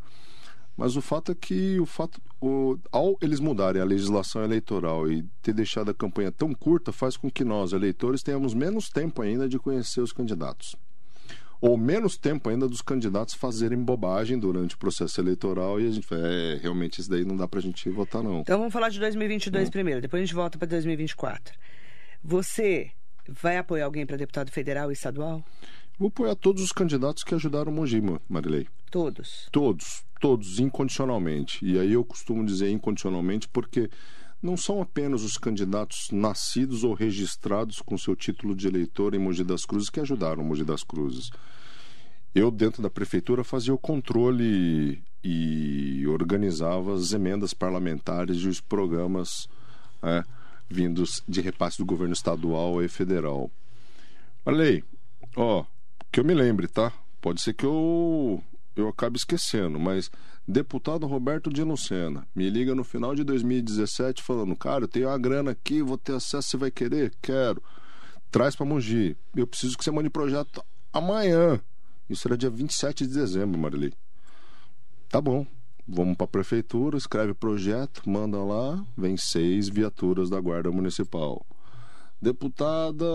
[0.76, 5.24] mas o fato é que o fato, o, ao eles mudarem a legislação eleitoral e
[5.44, 9.48] ter deixado a campanha tão curta, faz com que nós, eleitores, tenhamos menos tempo ainda
[9.48, 10.76] de conhecer os candidatos.
[11.62, 16.08] Ou menos tempo ainda dos candidatos fazerem bobagem durante o processo eleitoral e a gente
[16.08, 18.40] fala, é, realmente isso daí não dá pra gente votar não.
[18.40, 21.54] Então vamos falar de 2022 primeiro, depois a gente volta para 2024.
[22.24, 22.90] Você
[23.30, 25.46] vai apoiar alguém para deputado federal e estadual?
[26.00, 28.68] Vou apoiar todos os candidatos que ajudaram o Mojima, Marilei.
[28.90, 29.48] Todos.
[29.52, 31.64] Todos, todos, incondicionalmente.
[31.64, 33.88] E aí eu costumo dizer incondicionalmente porque
[34.42, 39.44] não são apenas os candidatos nascidos ou registrados com seu título de eleitor em Mogi
[39.44, 41.30] das Cruzes que ajudaram Mogi das Cruzes.
[42.34, 49.48] Eu, dentro da prefeitura, fazia o controle e organizava as emendas parlamentares e os programas
[50.02, 50.24] né,
[50.68, 53.52] vindos de repasse do governo estadual e federal.
[54.46, 54.84] Olha
[55.36, 55.66] ó,
[56.12, 56.92] que eu me lembre, tá?
[57.20, 58.42] Pode ser que eu,
[58.76, 60.10] eu acabe esquecendo, mas
[60.48, 65.18] deputado Roberto Dino Sena me liga no final de 2017 falando: Cara, eu tenho uma
[65.18, 67.14] grana aqui, vou ter acesso, você vai querer?
[67.22, 67.62] Quero.
[68.32, 69.18] Traz para Mogi.
[69.36, 71.60] Eu preciso que você mande projeto amanhã.
[72.10, 73.94] Isso era dia 27 de dezembro, Marilei.
[75.10, 75.46] Tá bom.
[75.88, 81.46] Vamos para a prefeitura, escreve projeto, manda lá, vem seis viaturas da Guarda Municipal.
[82.22, 83.06] Deputada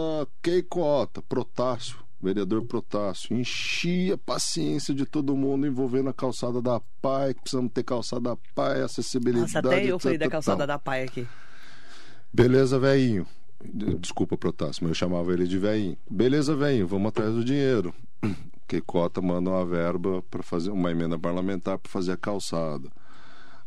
[0.43, 6.81] Keiko Ota, Protássio, vereador Protássio, enchia a paciência de todo mundo envolvendo a calçada da
[7.01, 9.55] PAI, que precisamos ter calçada da PAI, acessibilidade.
[9.55, 10.67] Nossa, até eu falei da calçada tal.
[10.67, 11.27] da PAI aqui.
[12.33, 13.27] Beleza, velhinho.
[13.99, 15.97] Desculpa, Protássio, mas eu chamava ele de velhinho.
[16.11, 17.95] Beleza, velhinho, vamos atrás do dinheiro.
[18.69, 22.91] Que Cota manda uma verba para fazer uma emenda parlamentar para fazer a calçada.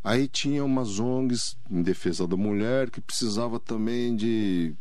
[0.04, 4.76] Aí tinha umas ONGs em defesa da mulher que precisava também de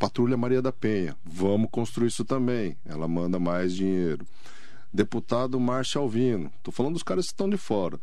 [0.00, 1.14] Patrulha Maria da Penha.
[1.22, 2.74] Vamos construir isso também.
[2.86, 4.26] Ela manda mais dinheiro.
[4.90, 6.50] Deputado Márcio Alvino.
[6.56, 8.00] Estou falando dos caras que estão de fora.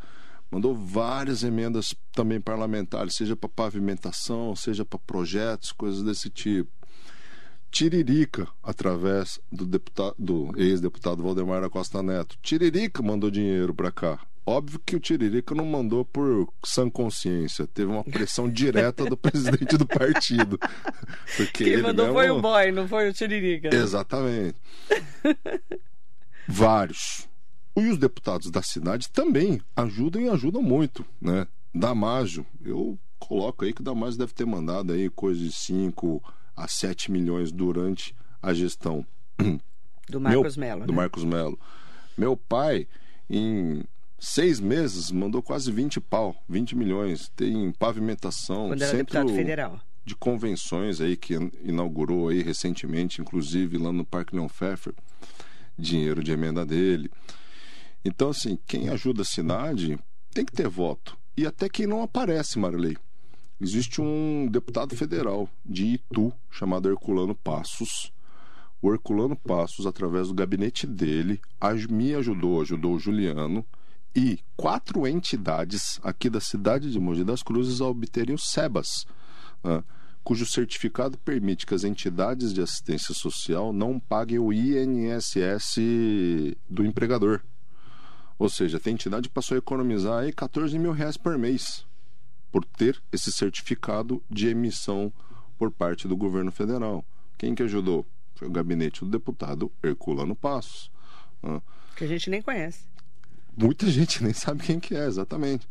[0.52, 6.70] Mandou várias emendas também parlamentares, seja para pavimentação, seja para projetos, coisas desse tipo.
[7.72, 12.38] Tiririca, através do, deputado, do ex-deputado Valdemar da Costa Neto.
[12.44, 14.20] Tiririca mandou dinheiro para cá.
[14.50, 17.68] Óbvio que o Tiririca não mandou por sã consciência.
[17.68, 20.58] Teve uma pressão direta do presidente do partido.
[21.36, 22.18] Porque Quem ele mandou mesmo...
[22.18, 23.76] foi o boy, não foi o Tiririca.
[23.76, 24.56] Exatamente.
[26.48, 27.28] Vários.
[27.76, 31.46] E os deputados da cidade também ajudam e ajudam muito, né?
[31.76, 36.24] Damajo, eu coloco aí que o Damajo deve ter mandado aí coisa de 5
[36.56, 39.06] a 7 milhões durante a gestão
[40.10, 40.86] Do Marcos meu, Mello.
[40.86, 40.98] Do né?
[40.98, 41.60] Marcos Melo.
[42.18, 42.88] Meu pai,
[43.30, 43.84] em
[44.20, 47.30] seis meses, mandou quase 20 pau, 20 milhões.
[47.36, 49.82] Tem pavimentação, Quando era centro deputado federal.
[50.06, 54.94] de convenções aí que inaugurou aí recentemente, inclusive lá no Parque Leon Pfeffer,
[55.78, 57.12] dinheiro de emenda dele.
[58.04, 60.00] Então, assim, quem ajuda a cidade
[60.34, 61.18] tem que ter voto.
[61.36, 62.98] E até quem não aparece, Marilei.
[63.60, 68.12] Existe um deputado federal de Itu, chamado Herculano Passos.
[68.82, 71.42] O Herculano Passos, através do gabinete dele,
[71.90, 73.66] me ajudou, ajudou o Juliano
[74.18, 79.06] e quatro entidades aqui da cidade de Mogi das Cruzes a obterem o SEBAS,
[79.64, 79.84] né,
[80.24, 85.76] cujo certificado permite que as entidades de assistência social não paguem o INSS
[86.68, 87.42] do empregador.
[88.40, 91.86] Ou seja, tem entidade que passou a economizar aí 14 mil reais por mês
[92.52, 95.14] por ter esse certificado de emissão
[95.60, 97.06] por parte do governo federal.
[97.38, 98.04] Quem que ajudou?
[98.34, 100.90] Foi o gabinete do deputado Herculano Passos.
[101.44, 101.62] Ah,
[101.96, 102.97] Que a gente nem conhece.
[103.58, 105.68] Muita gente nem sabe quem que é, exatamente.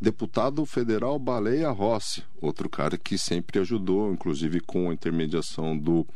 [0.00, 6.06] Deputado federal Baleia Rossi, outro cara que sempre ajudou, inclusive com a intermediação do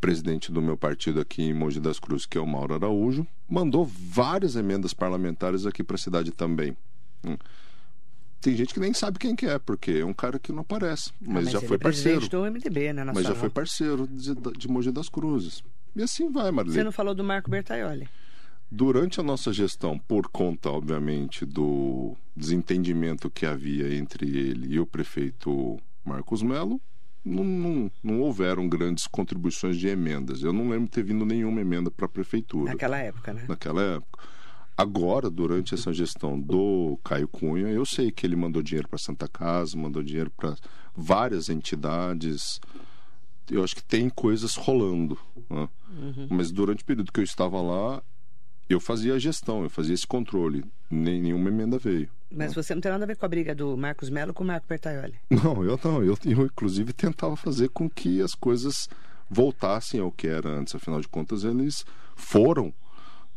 [0.00, 3.84] presidente do meu partido aqui em Mogi das Cruzes, que é o Mauro Araújo, mandou
[3.84, 6.76] várias emendas parlamentares aqui para a cidade também.
[7.24, 7.36] Hum.
[8.40, 11.10] Tem gente que nem sabe quem que é, porque é um cara que não aparece,
[11.20, 12.28] mas, Ah, mas já ele foi é parceiro.
[12.28, 15.62] do MDB, né, Mas já foi parceiro de, de Mogi das Cruzes.
[15.94, 16.74] E assim vai, Marlene.
[16.76, 18.08] Você não falou do Marco Bertaioli.
[18.70, 24.86] Durante a nossa gestão, por conta, obviamente, do desentendimento que havia entre ele e o
[24.86, 26.80] prefeito Marcos Melo,
[27.24, 30.42] não, não, não houveram grandes contribuições de emendas.
[30.42, 33.44] Eu não lembro de ter vindo nenhuma emenda para a prefeitura Naquela época, né?
[33.48, 34.24] naquela época.
[34.76, 39.26] Agora, durante essa gestão do Caio Cunha, eu sei que ele mandou dinheiro para Santa
[39.26, 40.54] Casa, mandou dinheiro para
[40.94, 42.60] várias entidades.
[43.50, 45.18] Eu acho que tem coisas rolando.
[45.48, 45.68] né?
[46.28, 48.02] Mas durante o período que eu estava lá,
[48.68, 50.64] eu fazia a gestão, eu fazia esse controle.
[50.90, 52.08] Nem, nenhuma emenda veio.
[52.30, 54.46] Mas você não tem nada a ver com a briga do Marcos Melo com o
[54.46, 55.14] Marco Bertaioli.
[55.30, 56.02] Não, eu não.
[56.02, 58.88] Eu, eu, inclusive, tentava fazer com que as coisas
[59.30, 60.74] voltassem ao que era antes.
[60.74, 61.84] Afinal de contas, eles
[62.16, 62.74] foram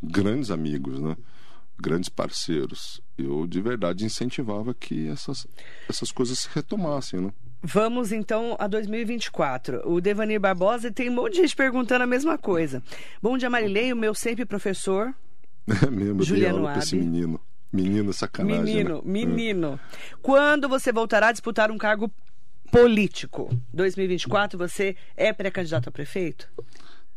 [0.01, 1.15] grandes amigos, né?
[1.79, 3.01] Grandes parceiros.
[3.17, 5.47] Eu, de verdade, incentivava que essas,
[5.87, 7.31] essas coisas se retomassem, né?
[7.61, 9.81] Vamos então a 2024.
[9.85, 12.81] O Devanir Barbosa tem um monte de gente perguntando a mesma coisa.
[13.21, 15.13] Bom dia, Marilei, o meu sempre professor.
[15.85, 17.39] É mesmo, Juliano aula esse menino.
[17.71, 19.01] Menino, sacanagem, Menino, né?
[19.05, 19.79] menino.
[20.19, 22.11] Quando você voltará a disputar um cargo
[22.71, 23.55] político?
[23.71, 26.49] 2024, você é pré-candidato a prefeito?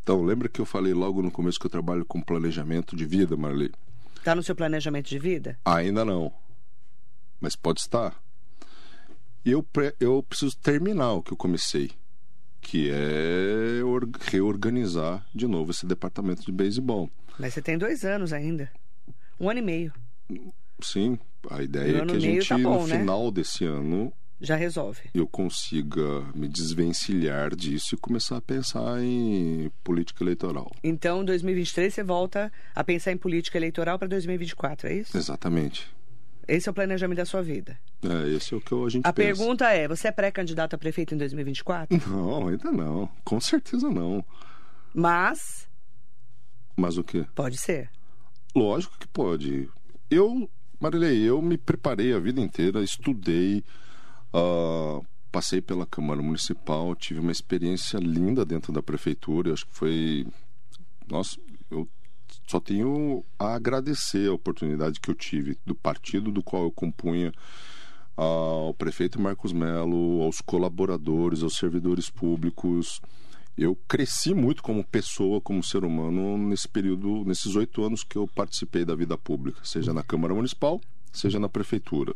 [0.03, 3.35] Então, lembra que eu falei logo no começo que eu trabalho com planejamento de vida,
[3.39, 3.71] Marley?
[4.19, 5.59] Está no seu planejamento de vida?
[5.65, 6.31] Ainda não.
[7.41, 8.15] Mas pode estar.
[9.45, 9.67] E eu,
[9.99, 11.91] eu preciso terminar o que eu comecei,
[12.61, 17.11] que é or- reorganizar de novo esse departamento de beisebol.
[17.39, 18.71] Mas você tem dois anos ainda.
[19.41, 19.93] Um ano e meio.
[20.81, 21.19] Sim,
[21.51, 22.99] a ideia Um é que a gente, tá bom, no né?
[23.01, 25.01] final desse ano, Já resolve.
[25.15, 30.71] eu consiga me desvencilhar disso e começar a pensar em política eleitoral.
[30.85, 35.17] Então, em 2023, você volta a pensar em política eleitoral para 2024, é isso?
[35.17, 35.89] Exatamente.
[36.49, 37.79] Esse é o planejamento da sua vida.
[38.03, 39.29] É, esse é o que a gente A pensa.
[39.39, 42.01] pergunta é: você é pré-candidato a prefeito em 2024?
[42.11, 43.09] Não, ainda não.
[43.25, 44.25] Com certeza não.
[44.95, 45.69] Mas
[46.77, 47.25] Mas o quê?
[47.35, 47.91] pode ser.
[48.55, 49.69] Lógico que pode.
[50.11, 53.65] Eu, Marilei, eu me preparei a vida inteira, estudei,
[54.35, 59.49] ah, passei pela Câmara Municipal, tive uma experiência linda dentro da prefeitura.
[59.49, 60.27] Eu acho que foi.
[61.09, 61.39] Nossa,
[61.71, 61.89] eu
[62.53, 67.33] só tenho a agradecer a oportunidade que eu tive do partido do qual eu compunha
[68.15, 73.01] ao prefeito Marcos Melo, aos colaboradores, aos servidores públicos.
[73.57, 78.29] Eu cresci muito como pessoa, como ser humano, nesse período, nesses oito anos que eu
[78.29, 80.79] participei da vida pública, seja na Câmara Municipal,
[81.11, 82.15] seja na Prefeitura.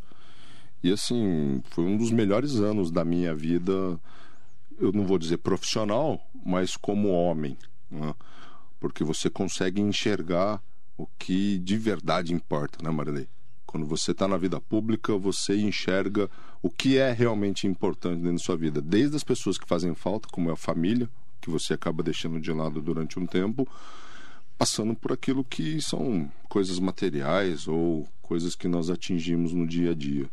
[0.82, 3.99] E assim, foi um dos melhores anos da minha vida,
[4.78, 7.57] eu não vou dizer profissional, mas como homem.
[7.91, 8.14] né?
[8.78, 10.62] Porque você consegue enxergar
[10.96, 13.28] o que de verdade importa, né, Marilei?
[13.66, 16.30] Quando você está na vida pública, você enxerga
[16.62, 18.80] o que é realmente importante dentro da sua vida.
[18.80, 21.10] Desde as pessoas que fazem falta, como é a família,
[21.40, 23.68] que você acaba deixando de lado durante um tempo,
[24.56, 29.94] passando por aquilo que são coisas materiais ou coisas que nós atingimos no dia a
[29.94, 30.30] dia.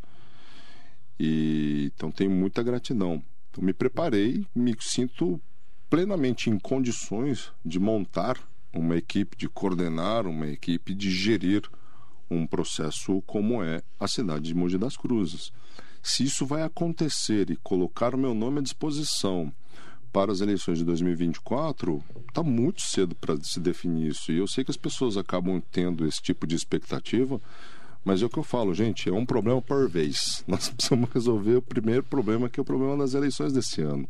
[1.18, 3.22] E então tenho muita gratidão.
[3.50, 5.40] Então me preparei, me sinto
[5.94, 8.36] plenamente em condições de montar
[8.72, 11.62] uma equipe, de coordenar uma equipe, de gerir
[12.28, 15.52] um processo como é a cidade de Mogi das Cruzes.
[16.02, 19.52] Se isso vai acontecer e colocar o meu nome à disposição
[20.12, 24.32] para as eleições de 2024, está muito cedo para se definir isso.
[24.32, 27.40] E eu sei que as pessoas acabam tendo esse tipo de expectativa,
[28.04, 30.42] mas é o que eu falo, gente, é um problema por vez.
[30.48, 34.08] Nós precisamos resolver o primeiro problema, que é o problema das eleições desse ano.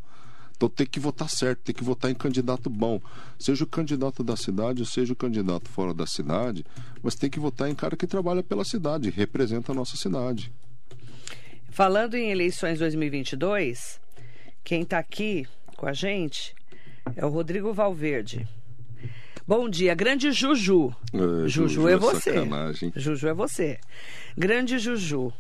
[0.57, 3.01] Então tem que votar certo, tem que votar em candidato bom.
[3.39, 6.65] Seja o candidato da cidade, ou seja o candidato fora da cidade,
[7.03, 10.53] mas tem que votar em cara que trabalha pela cidade, representa a nossa cidade.
[11.69, 14.01] Falando em eleições 2022,
[14.63, 15.47] quem está aqui
[15.77, 16.55] com a gente
[17.17, 18.49] é o Rodrigo Valverde.
[19.47, 20.95] Bom dia, grande Juju.
[21.13, 22.33] É, Juju, Juju é é você.
[22.97, 23.79] Juju é você.
[24.39, 25.33] Grande Juju.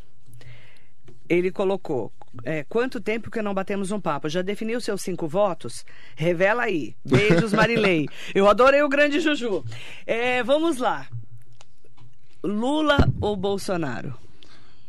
[1.29, 2.12] Ele colocou:
[2.43, 4.29] é, quanto tempo que não batemos um papo?
[4.29, 5.85] Já definiu seus cinco votos?
[6.16, 6.97] Revela aí.
[7.05, 8.09] Beijos, Marilei.
[8.35, 9.64] Eu adorei o grande Juju.
[10.07, 11.09] É, vamos lá.
[12.43, 14.18] Lula ou Bolsonaro?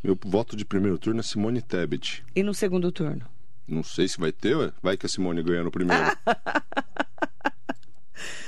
[0.03, 2.23] Meu voto de primeiro turno é Simone Tebet.
[2.35, 3.25] E no segundo turno?
[3.67, 4.71] Não sei se vai ter, ué.
[4.81, 6.03] vai que a Simone ganha no primeiro.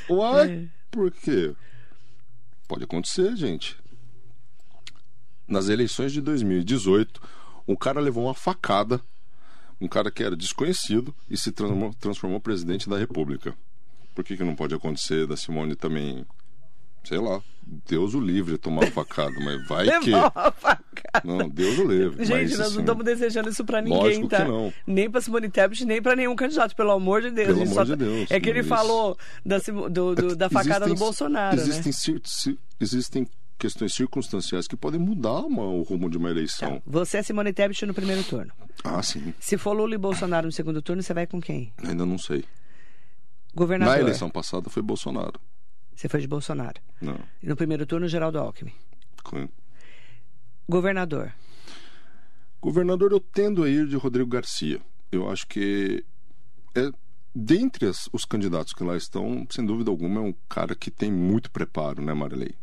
[0.09, 1.55] Uai, por quê?
[2.67, 3.77] Pode acontecer, gente.
[5.47, 7.21] Nas eleições de 2018,
[7.67, 9.01] um cara levou uma facada,
[9.79, 13.53] um cara que era desconhecido e se transformou, transformou presidente da República.
[14.15, 16.25] Por que, que não pode acontecer da Simone também?
[17.03, 17.41] Sei lá,
[17.87, 20.09] Deus o livre tomar uma facada, mas vai que.
[20.11, 20.87] Levar uma facada.
[21.23, 22.25] Não, Deus o livre.
[22.25, 24.45] Gente, mas, nós assim, não estamos desejando isso pra ninguém, que tá?
[24.85, 27.47] Nem pra Simone Tebet, nem pra nenhum candidato, pelo amor de Deus.
[27.47, 30.49] Pelo amor só de tá- Deus, É que ele mas- falou da, do- do- da
[30.49, 32.13] facada do Existem- Bolsonaro, existem,
[32.53, 32.57] né?
[32.81, 36.75] existem questões circunstanciais que podem mudar uma- o rumo de uma eleição.
[36.77, 36.81] Tá.
[36.85, 38.51] Você é Simone Tebet no primeiro turno.
[38.83, 39.33] Ah, sim.
[39.39, 41.73] Se for Lula e Bolsonaro no segundo turno, você vai com quem?
[41.83, 42.45] Ainda não sei.
[43.55, 43.95] Governador.
[43.95, 45.39] Na eleição passada foi Bolsonaro.
[45.95, 46.79] Você foi de Bolsonaro.
[47.01, 47.19] Não.
[47.41, 48.71] E no primeiro turno, Geraldo Alckmin.
[49.23, 49.49] Com-
[50.69, 51.33] Governador.
[52.61, 54.79] Governador, eu tendo a ir de Rodrigo Garcia.
[55.11, 56.03] Eu acho que
[56.75, 56.91] é
[57.33, 61.11] dentre as- os candidatos que lá estão, sem dúvida alguma, é um cara que tem
[61.11, 62.55] muito preparo, né, Marilei?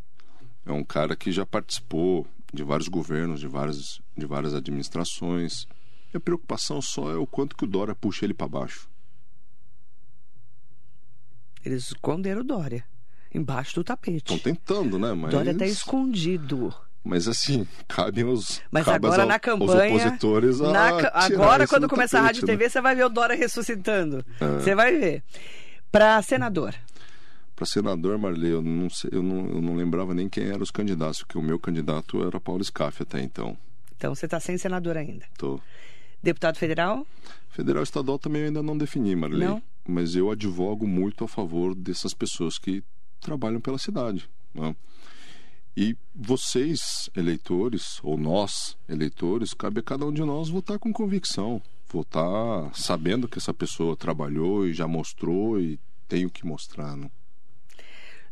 [0.67, 5.67] É um cara que já participou de vários governos, de várias, de várias administrações.
[6.12, 8.89] E a preocupação só é o quanto que o Dória puxa ele para baixo.
[11.65, 12.85] Eles esconderam o Dória.
[13.33, 14.33] Embaixo do tapete.
[14.33, 15.12] Estão tentando, né?
[15.12, 16.73] Mas, Dória tá escondido.
[17.03, 19.89] mas assim, cabem os, Mas cabe agora aos- na campanha.
[19.97, 22.53] opositores a na agora, quando do começar a tapete, Rádio né?
[22.53, 24.25] TV, você vai ver o Dória ressuscitando.
[24.41, 24.47] É.
[24.61, 25.23] Você vai ver.
[25.91, 26.75] Pra senador.
[27.55, 30.71] Para senador, Marley, eu não, sei, eu, não, eu não lembrava nem quem eram os
[30.71, 33.57] candidatos, porque o meu candidato era Paulo Scaff até então.
[33.97, 35.25] Então você tá sem senador ainda.
[35.39, 35.61] Tô.
[36.23, 37.07] Deputado federal?
[37.51, 39.47] Federal e estadual também eu ainda não defini, Marley.
[39.47, 39.63] Não?
[39.87, 42.83] Mas eu advogo muito a favor dessas pessoas que
[43.21, 44.29] trabalham pela cidade.
[44.53, 44.75] né?
[45.77, 51.61] E vocês, eleitores, ou nós, eleitores, cabe a cada um de nós votar com convicção.
[51.93, 55.79] Votar sabendo que essa pessoa trabalhou e já mostrou e
[56.09, 56.97] tem o que mostrar.
[56.97, 57.11] Né?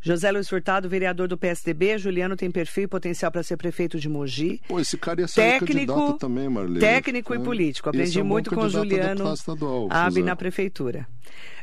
[0.02, 1.96] José Luiz Furtado, vereador do PSDB.
[1.96, 4.60] Juliano tem perfil e potencial para ser prefeito de Mogi.
[4.66, 6.80] Pô, esse cara ia ser Técnico- também, Marlene.
[6.80, 7.88] Técnico e É, político.
[7.88, 10.22] ia ser Aprendi um bom muito com o Juliano estadual, José.
[10.22, 11.06] na prefeitura.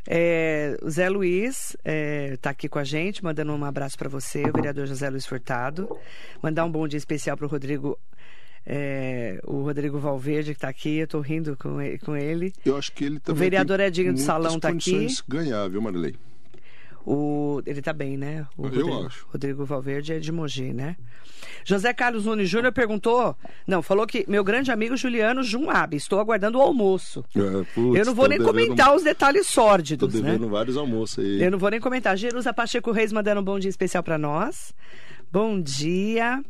[0.08, 1.76] É, o Zé Luiz
[2.34, 5.90] está aqui com a gente, mandando um abraço para você, o vereador José Luiz Furtado.
[6.42, 8.00] Mandar um bom dia especial para o Rodrigo.
[8.66, 12.54] é, o Rodrigo Valverde que está aqui, eu estou rindo com ele, com ele.
[12.64, 15.08] Eu acho que ele também vereador tem Edinho do muitas Salão tá aqui.
[15.28, 16.16] ganhar, viu, Marilei?
[17.12, 18.46] O, ele tá bem, né?
[18.56, 19.26] O Eu Rodrigo, acho.
[19.32, 20.96] Rodrigo Valverde é de Mogi, né?
[21.66, 23.36] José Carlos Nunes Júnior perguntou.
[23.66, 27.26] Não, falou que meu grande amigo Juliano Junab, estou aguardando o almoço.
[27.36, 30.22] É, putz, eu não vou nem devendo- comentar os detalhes Tô sórdidos, né?
[30.34, 31.42] devendo vários almoços aí.
[31.42, 32.16] Eu não vou nem comentar.
[32.16, 34.72] Jerusa Pacheco Reis mandando um bom dia especial para nós.
[35.32, 36.44] Bom dia.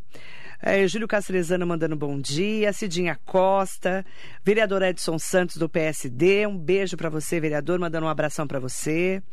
[0.62, 2.74] É, Júlio Castrezano mandando bom dia.
[2.74, 4.06] Cidinha Costa.
[4.44, 6.46] Vereador Edson Santos do PSD.
[6.46, 7.80] Um beijo para você, vereador.
[7.80, 9.24] Mandando um abração para você.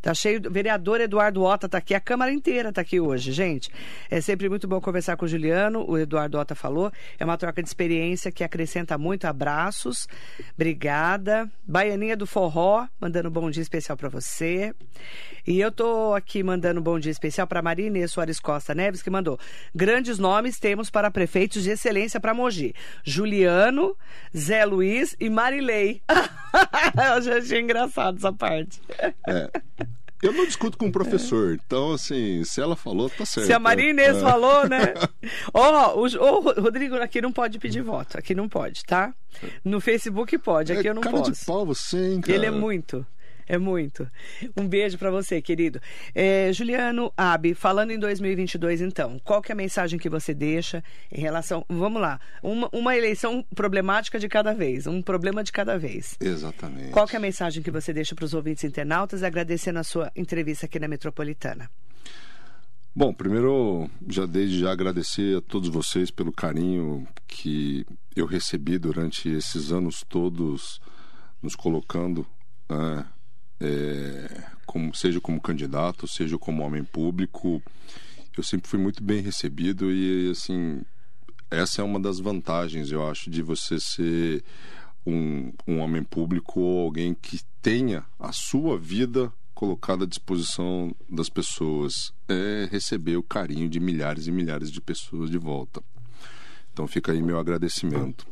[0.00, 0.40] Tá cheio.
[0.50, 1.94] Vereador Eduardo Ota tá aqui.
[1.94, 3.70] A Câmara inteira tá aqui hoje, gente.
[4.10, 5.88] É sempre muito bom conversar com o Juliano.
[5.88, 6.90] O Eduardo Ota falou.
[7.16, 9.26] É uma troca de experiência que acrescenta muito.
[9.26, 10.08] Abraços.
[10.54, 11.48] Obrigada.
[11.64, 14.74] Baianinha do Forró, mandando um bom dia especial para você.
[15.46, 19.10] E eu tô aqui mandando um bom dia especial para Maria Soares Costa Neves, que
[19.10, 19.38] mandou
[19.74, 22.74] grandes nomes temos para prefeitos de excelência para Mogi.
[23.04, 23.94] Juliano,
[24.34, 26.00] Zé Luiz e Marilei.
[27.14, 28.80] eu já achei engraçado essa parte.
[29.28, 29.50] É.
[30.22, 33.46] Eu não discuto com o professor, então, assim, se ela falou, tá certo.
[33.48, 34.20] Se a Maria Inês É.
[34.20, 34.94] falou, né?
[35.52, 38.16] Ó, o, o Rodrigo aqui não pode pedir voto.
[38.16, 39.12] Aqui não pode, tá?
[39.64, 41.32] No Facebook pode, aqui É eu não cara posso.
[41.32, 42.32] de pau você, hein, cara?
[42.34, 43.04] Ele é muito.
[43.46, 44.08] É muito.
[44.56, 45.80] Um beijo pra você, querido.
[46.14, 50.82] É, Juliano Abi, falando em 2022, então, qual que é a mensagem que você deixa
[51.10, 51.64] em relação.
[51.68, 56.16] Vamos lá, uma, uma eleição problemática de cada vez, um problema de cada vez.
[56.20, 56.90] Exatamente.
[56.90, 60.10] Qual que é a mensagem que você deixa para os ouvintes internautas, agradecendo a sua
[60.16, 61.70] entrevista aqui na Metropolitana?
[62.94, 69.30] Bom, primeiro, já desde já agradecer a todos vocês pelo carinho que eu recebi durante
[69.30, 70.78] esses anos todos,
[71.40, 72.26] nos colocando,
[72.68, 73.06] né,
[73.62, 77.62] é, como, seja como candidato, seja como homem público.
[78.36, 80.82] Eu sempre fui muito bem recebido e, assim,
[81.50, 84.42] essa é uma das vantagens, eu acho, de você ser
[85.06, 91.28] um, um homem público ou alguém que tenha a sua vida colocada à disposição das
[91.28, 92.12] pessoas.
[92.28, 95.82] É receber o carinho de milhares e milhares de pessoas de volta.
[96.72, 98.26] Então fica aí meu agradecimento.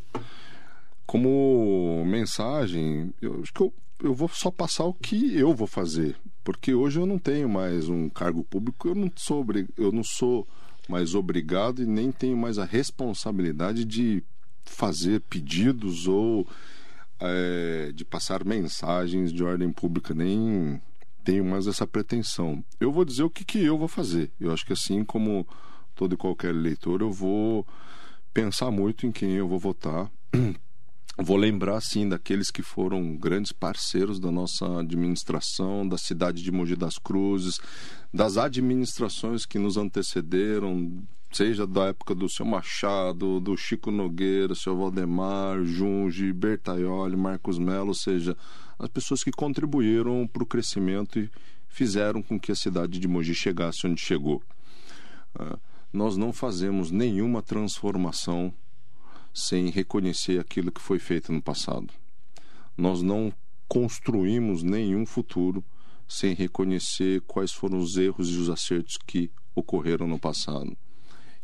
[1.07, 3.73] Como mensagem, eu acho que eu,
[4.03, 7.89] eu vou só passar o que eu vou fazer, porque hoje eu não tenho mais
[7.89, 9.47] um cargo público, eu não sou,
[9.77, 10.47] eu não sou
[10.89, 14.23] mais obrigado e nem tenho mais a responsabilidade de
[14.65, 16.47] fazer pedidos ou
[17.21, 20.81] eh, de passar mensagens de ordem pública, nem
[21.23, 22.65] tenho mais essa pretensão.
[22.81, 24.31] Eu vou dizer o que, que eu vou fazer.
[24.41, 25.47] Eu acho que assim como
[25.95, 27.67] todo e qualquer eleitor, eu vou
[28.33, 30.11] pensar muito em quem eu vou votar
[31.19, 36.77] Vou lembrar, sim, daqueles que foram grandes parceiros da nossa administração, da cidade de Mogi
[36.77, 37.61] das Cruzes,
[38.15, 41.03] das administrações que nos antecederam,
[41.33, 47.89] seja da época do seu Machado, do Chico Nogueira, seu Valdemar, Junge, Bertaioli, Marcos Melo,
[47.89, 48.37] ou seja,
[48.79, 51.31] as pessoas que contribuíram para o crescimento e
[51.69, 54.43] fizeram com que a cidade de Mogi chegasse onde chegou.
[55.39, 55.59] Uh,
[55.93, 58.55] nós não fazemos nenhuma transformação
[59.33, 61.89] sem reconhecer aquilo que foi feito no passado.
[62.77, 63.33] Nós não
[63.69, 65.65] construímos nenhum futuro
[66.09, 70.77] sem reconhecer quais foram os erros e os acertos que ocorreram no passado.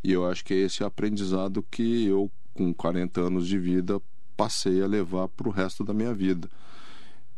[0.03, 4.01] E eu acho que é esse aprendizado que eu, com 40 anos de vida,
[4.37, 6.49] passei a levar para o resto da minha vida.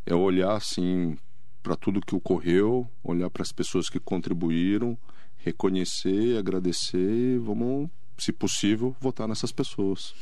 [0.06, 1.16] É olhar assim
[1.62, 4.96] para tudo que ocorreu, olhar para as pessoas que contribuíram,
[5.36, 10.14] reconhecer, agradecer e vamos se possível, votar nessas pessoas.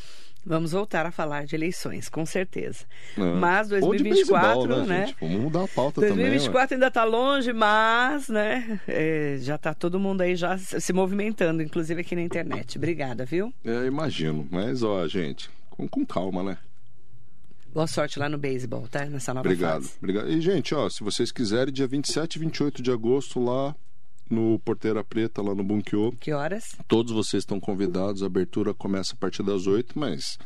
[0.49, 2.85] Vamos voltar a falar de eleições, com certeza.
[3.19, 3.21] É.
[3.21, 5.07] Mas 2024, beisebol, né?
[5.07, 5.15] né?
[5.21, 8.81] Vamos mudar a pauta 2024 também, ainda está longe, mas, né?
[8.87, 12.79] É, já está todo mundo aí já se movimentando, inclusive aqui na internet.
[12.79, 13.53] Obrigada, viu?
[13.65, 14.47] É, imagino.
[14.49, 16.59] Mas, ó, gente, com, com calma, né?
[17.75, 19.05] Boa sorte lá no beisebol, tá?
[19.05, 19.95] Nessa nova obrigado, fase.
[19.99, 20.31] Obrigado.
[20.31, 23.75] E, gente, ó, se vocês quiserem, dia 27 e 28 de agosto, lá
[24.31, 26.12] no Porteira Preta, lá no Bunkiô.
[26.20, 26.77] Que horas?
[26.89, 28.22] Todos vocês estão convidados.
[28.22, 30.39] A abertura começa a partir das 8, mas.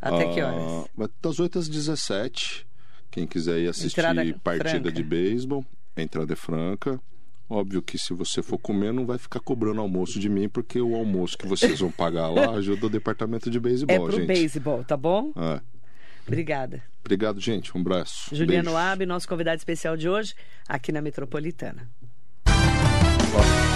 [0.00, 0.88] Até que horas?
[0.98, 2.66] Ah, das 8 às 17.
[3.10, 4.92] Quem quiser ir assistir entrada partida franca.
[4.92, 5.64] de beisebol,
[5.96, 7.00] a entrada é franca.
[7.48, 10.96] Óbvio que se você for comer, não vai ficar cobrando almoço de mim, porque o
[10.96, 14.26] almoço que vocês vão pagar lá ajuda o departamento de beisebol, é pro gente.
[14.26, 15.32] beisebol, tá bom?
[15.36, 15.60] É.
[16.26, 16.82] Obrigada.
[17.00, 17.76] Obrigado, gente.
[17.76, 18.34] Um abraço.
[18.34, 20.34] Juliano Ab, nosso convidado especial de hoje,
[20.68, 21.88] aqui na Metropolitana.
[23.36, 23.75] Bye.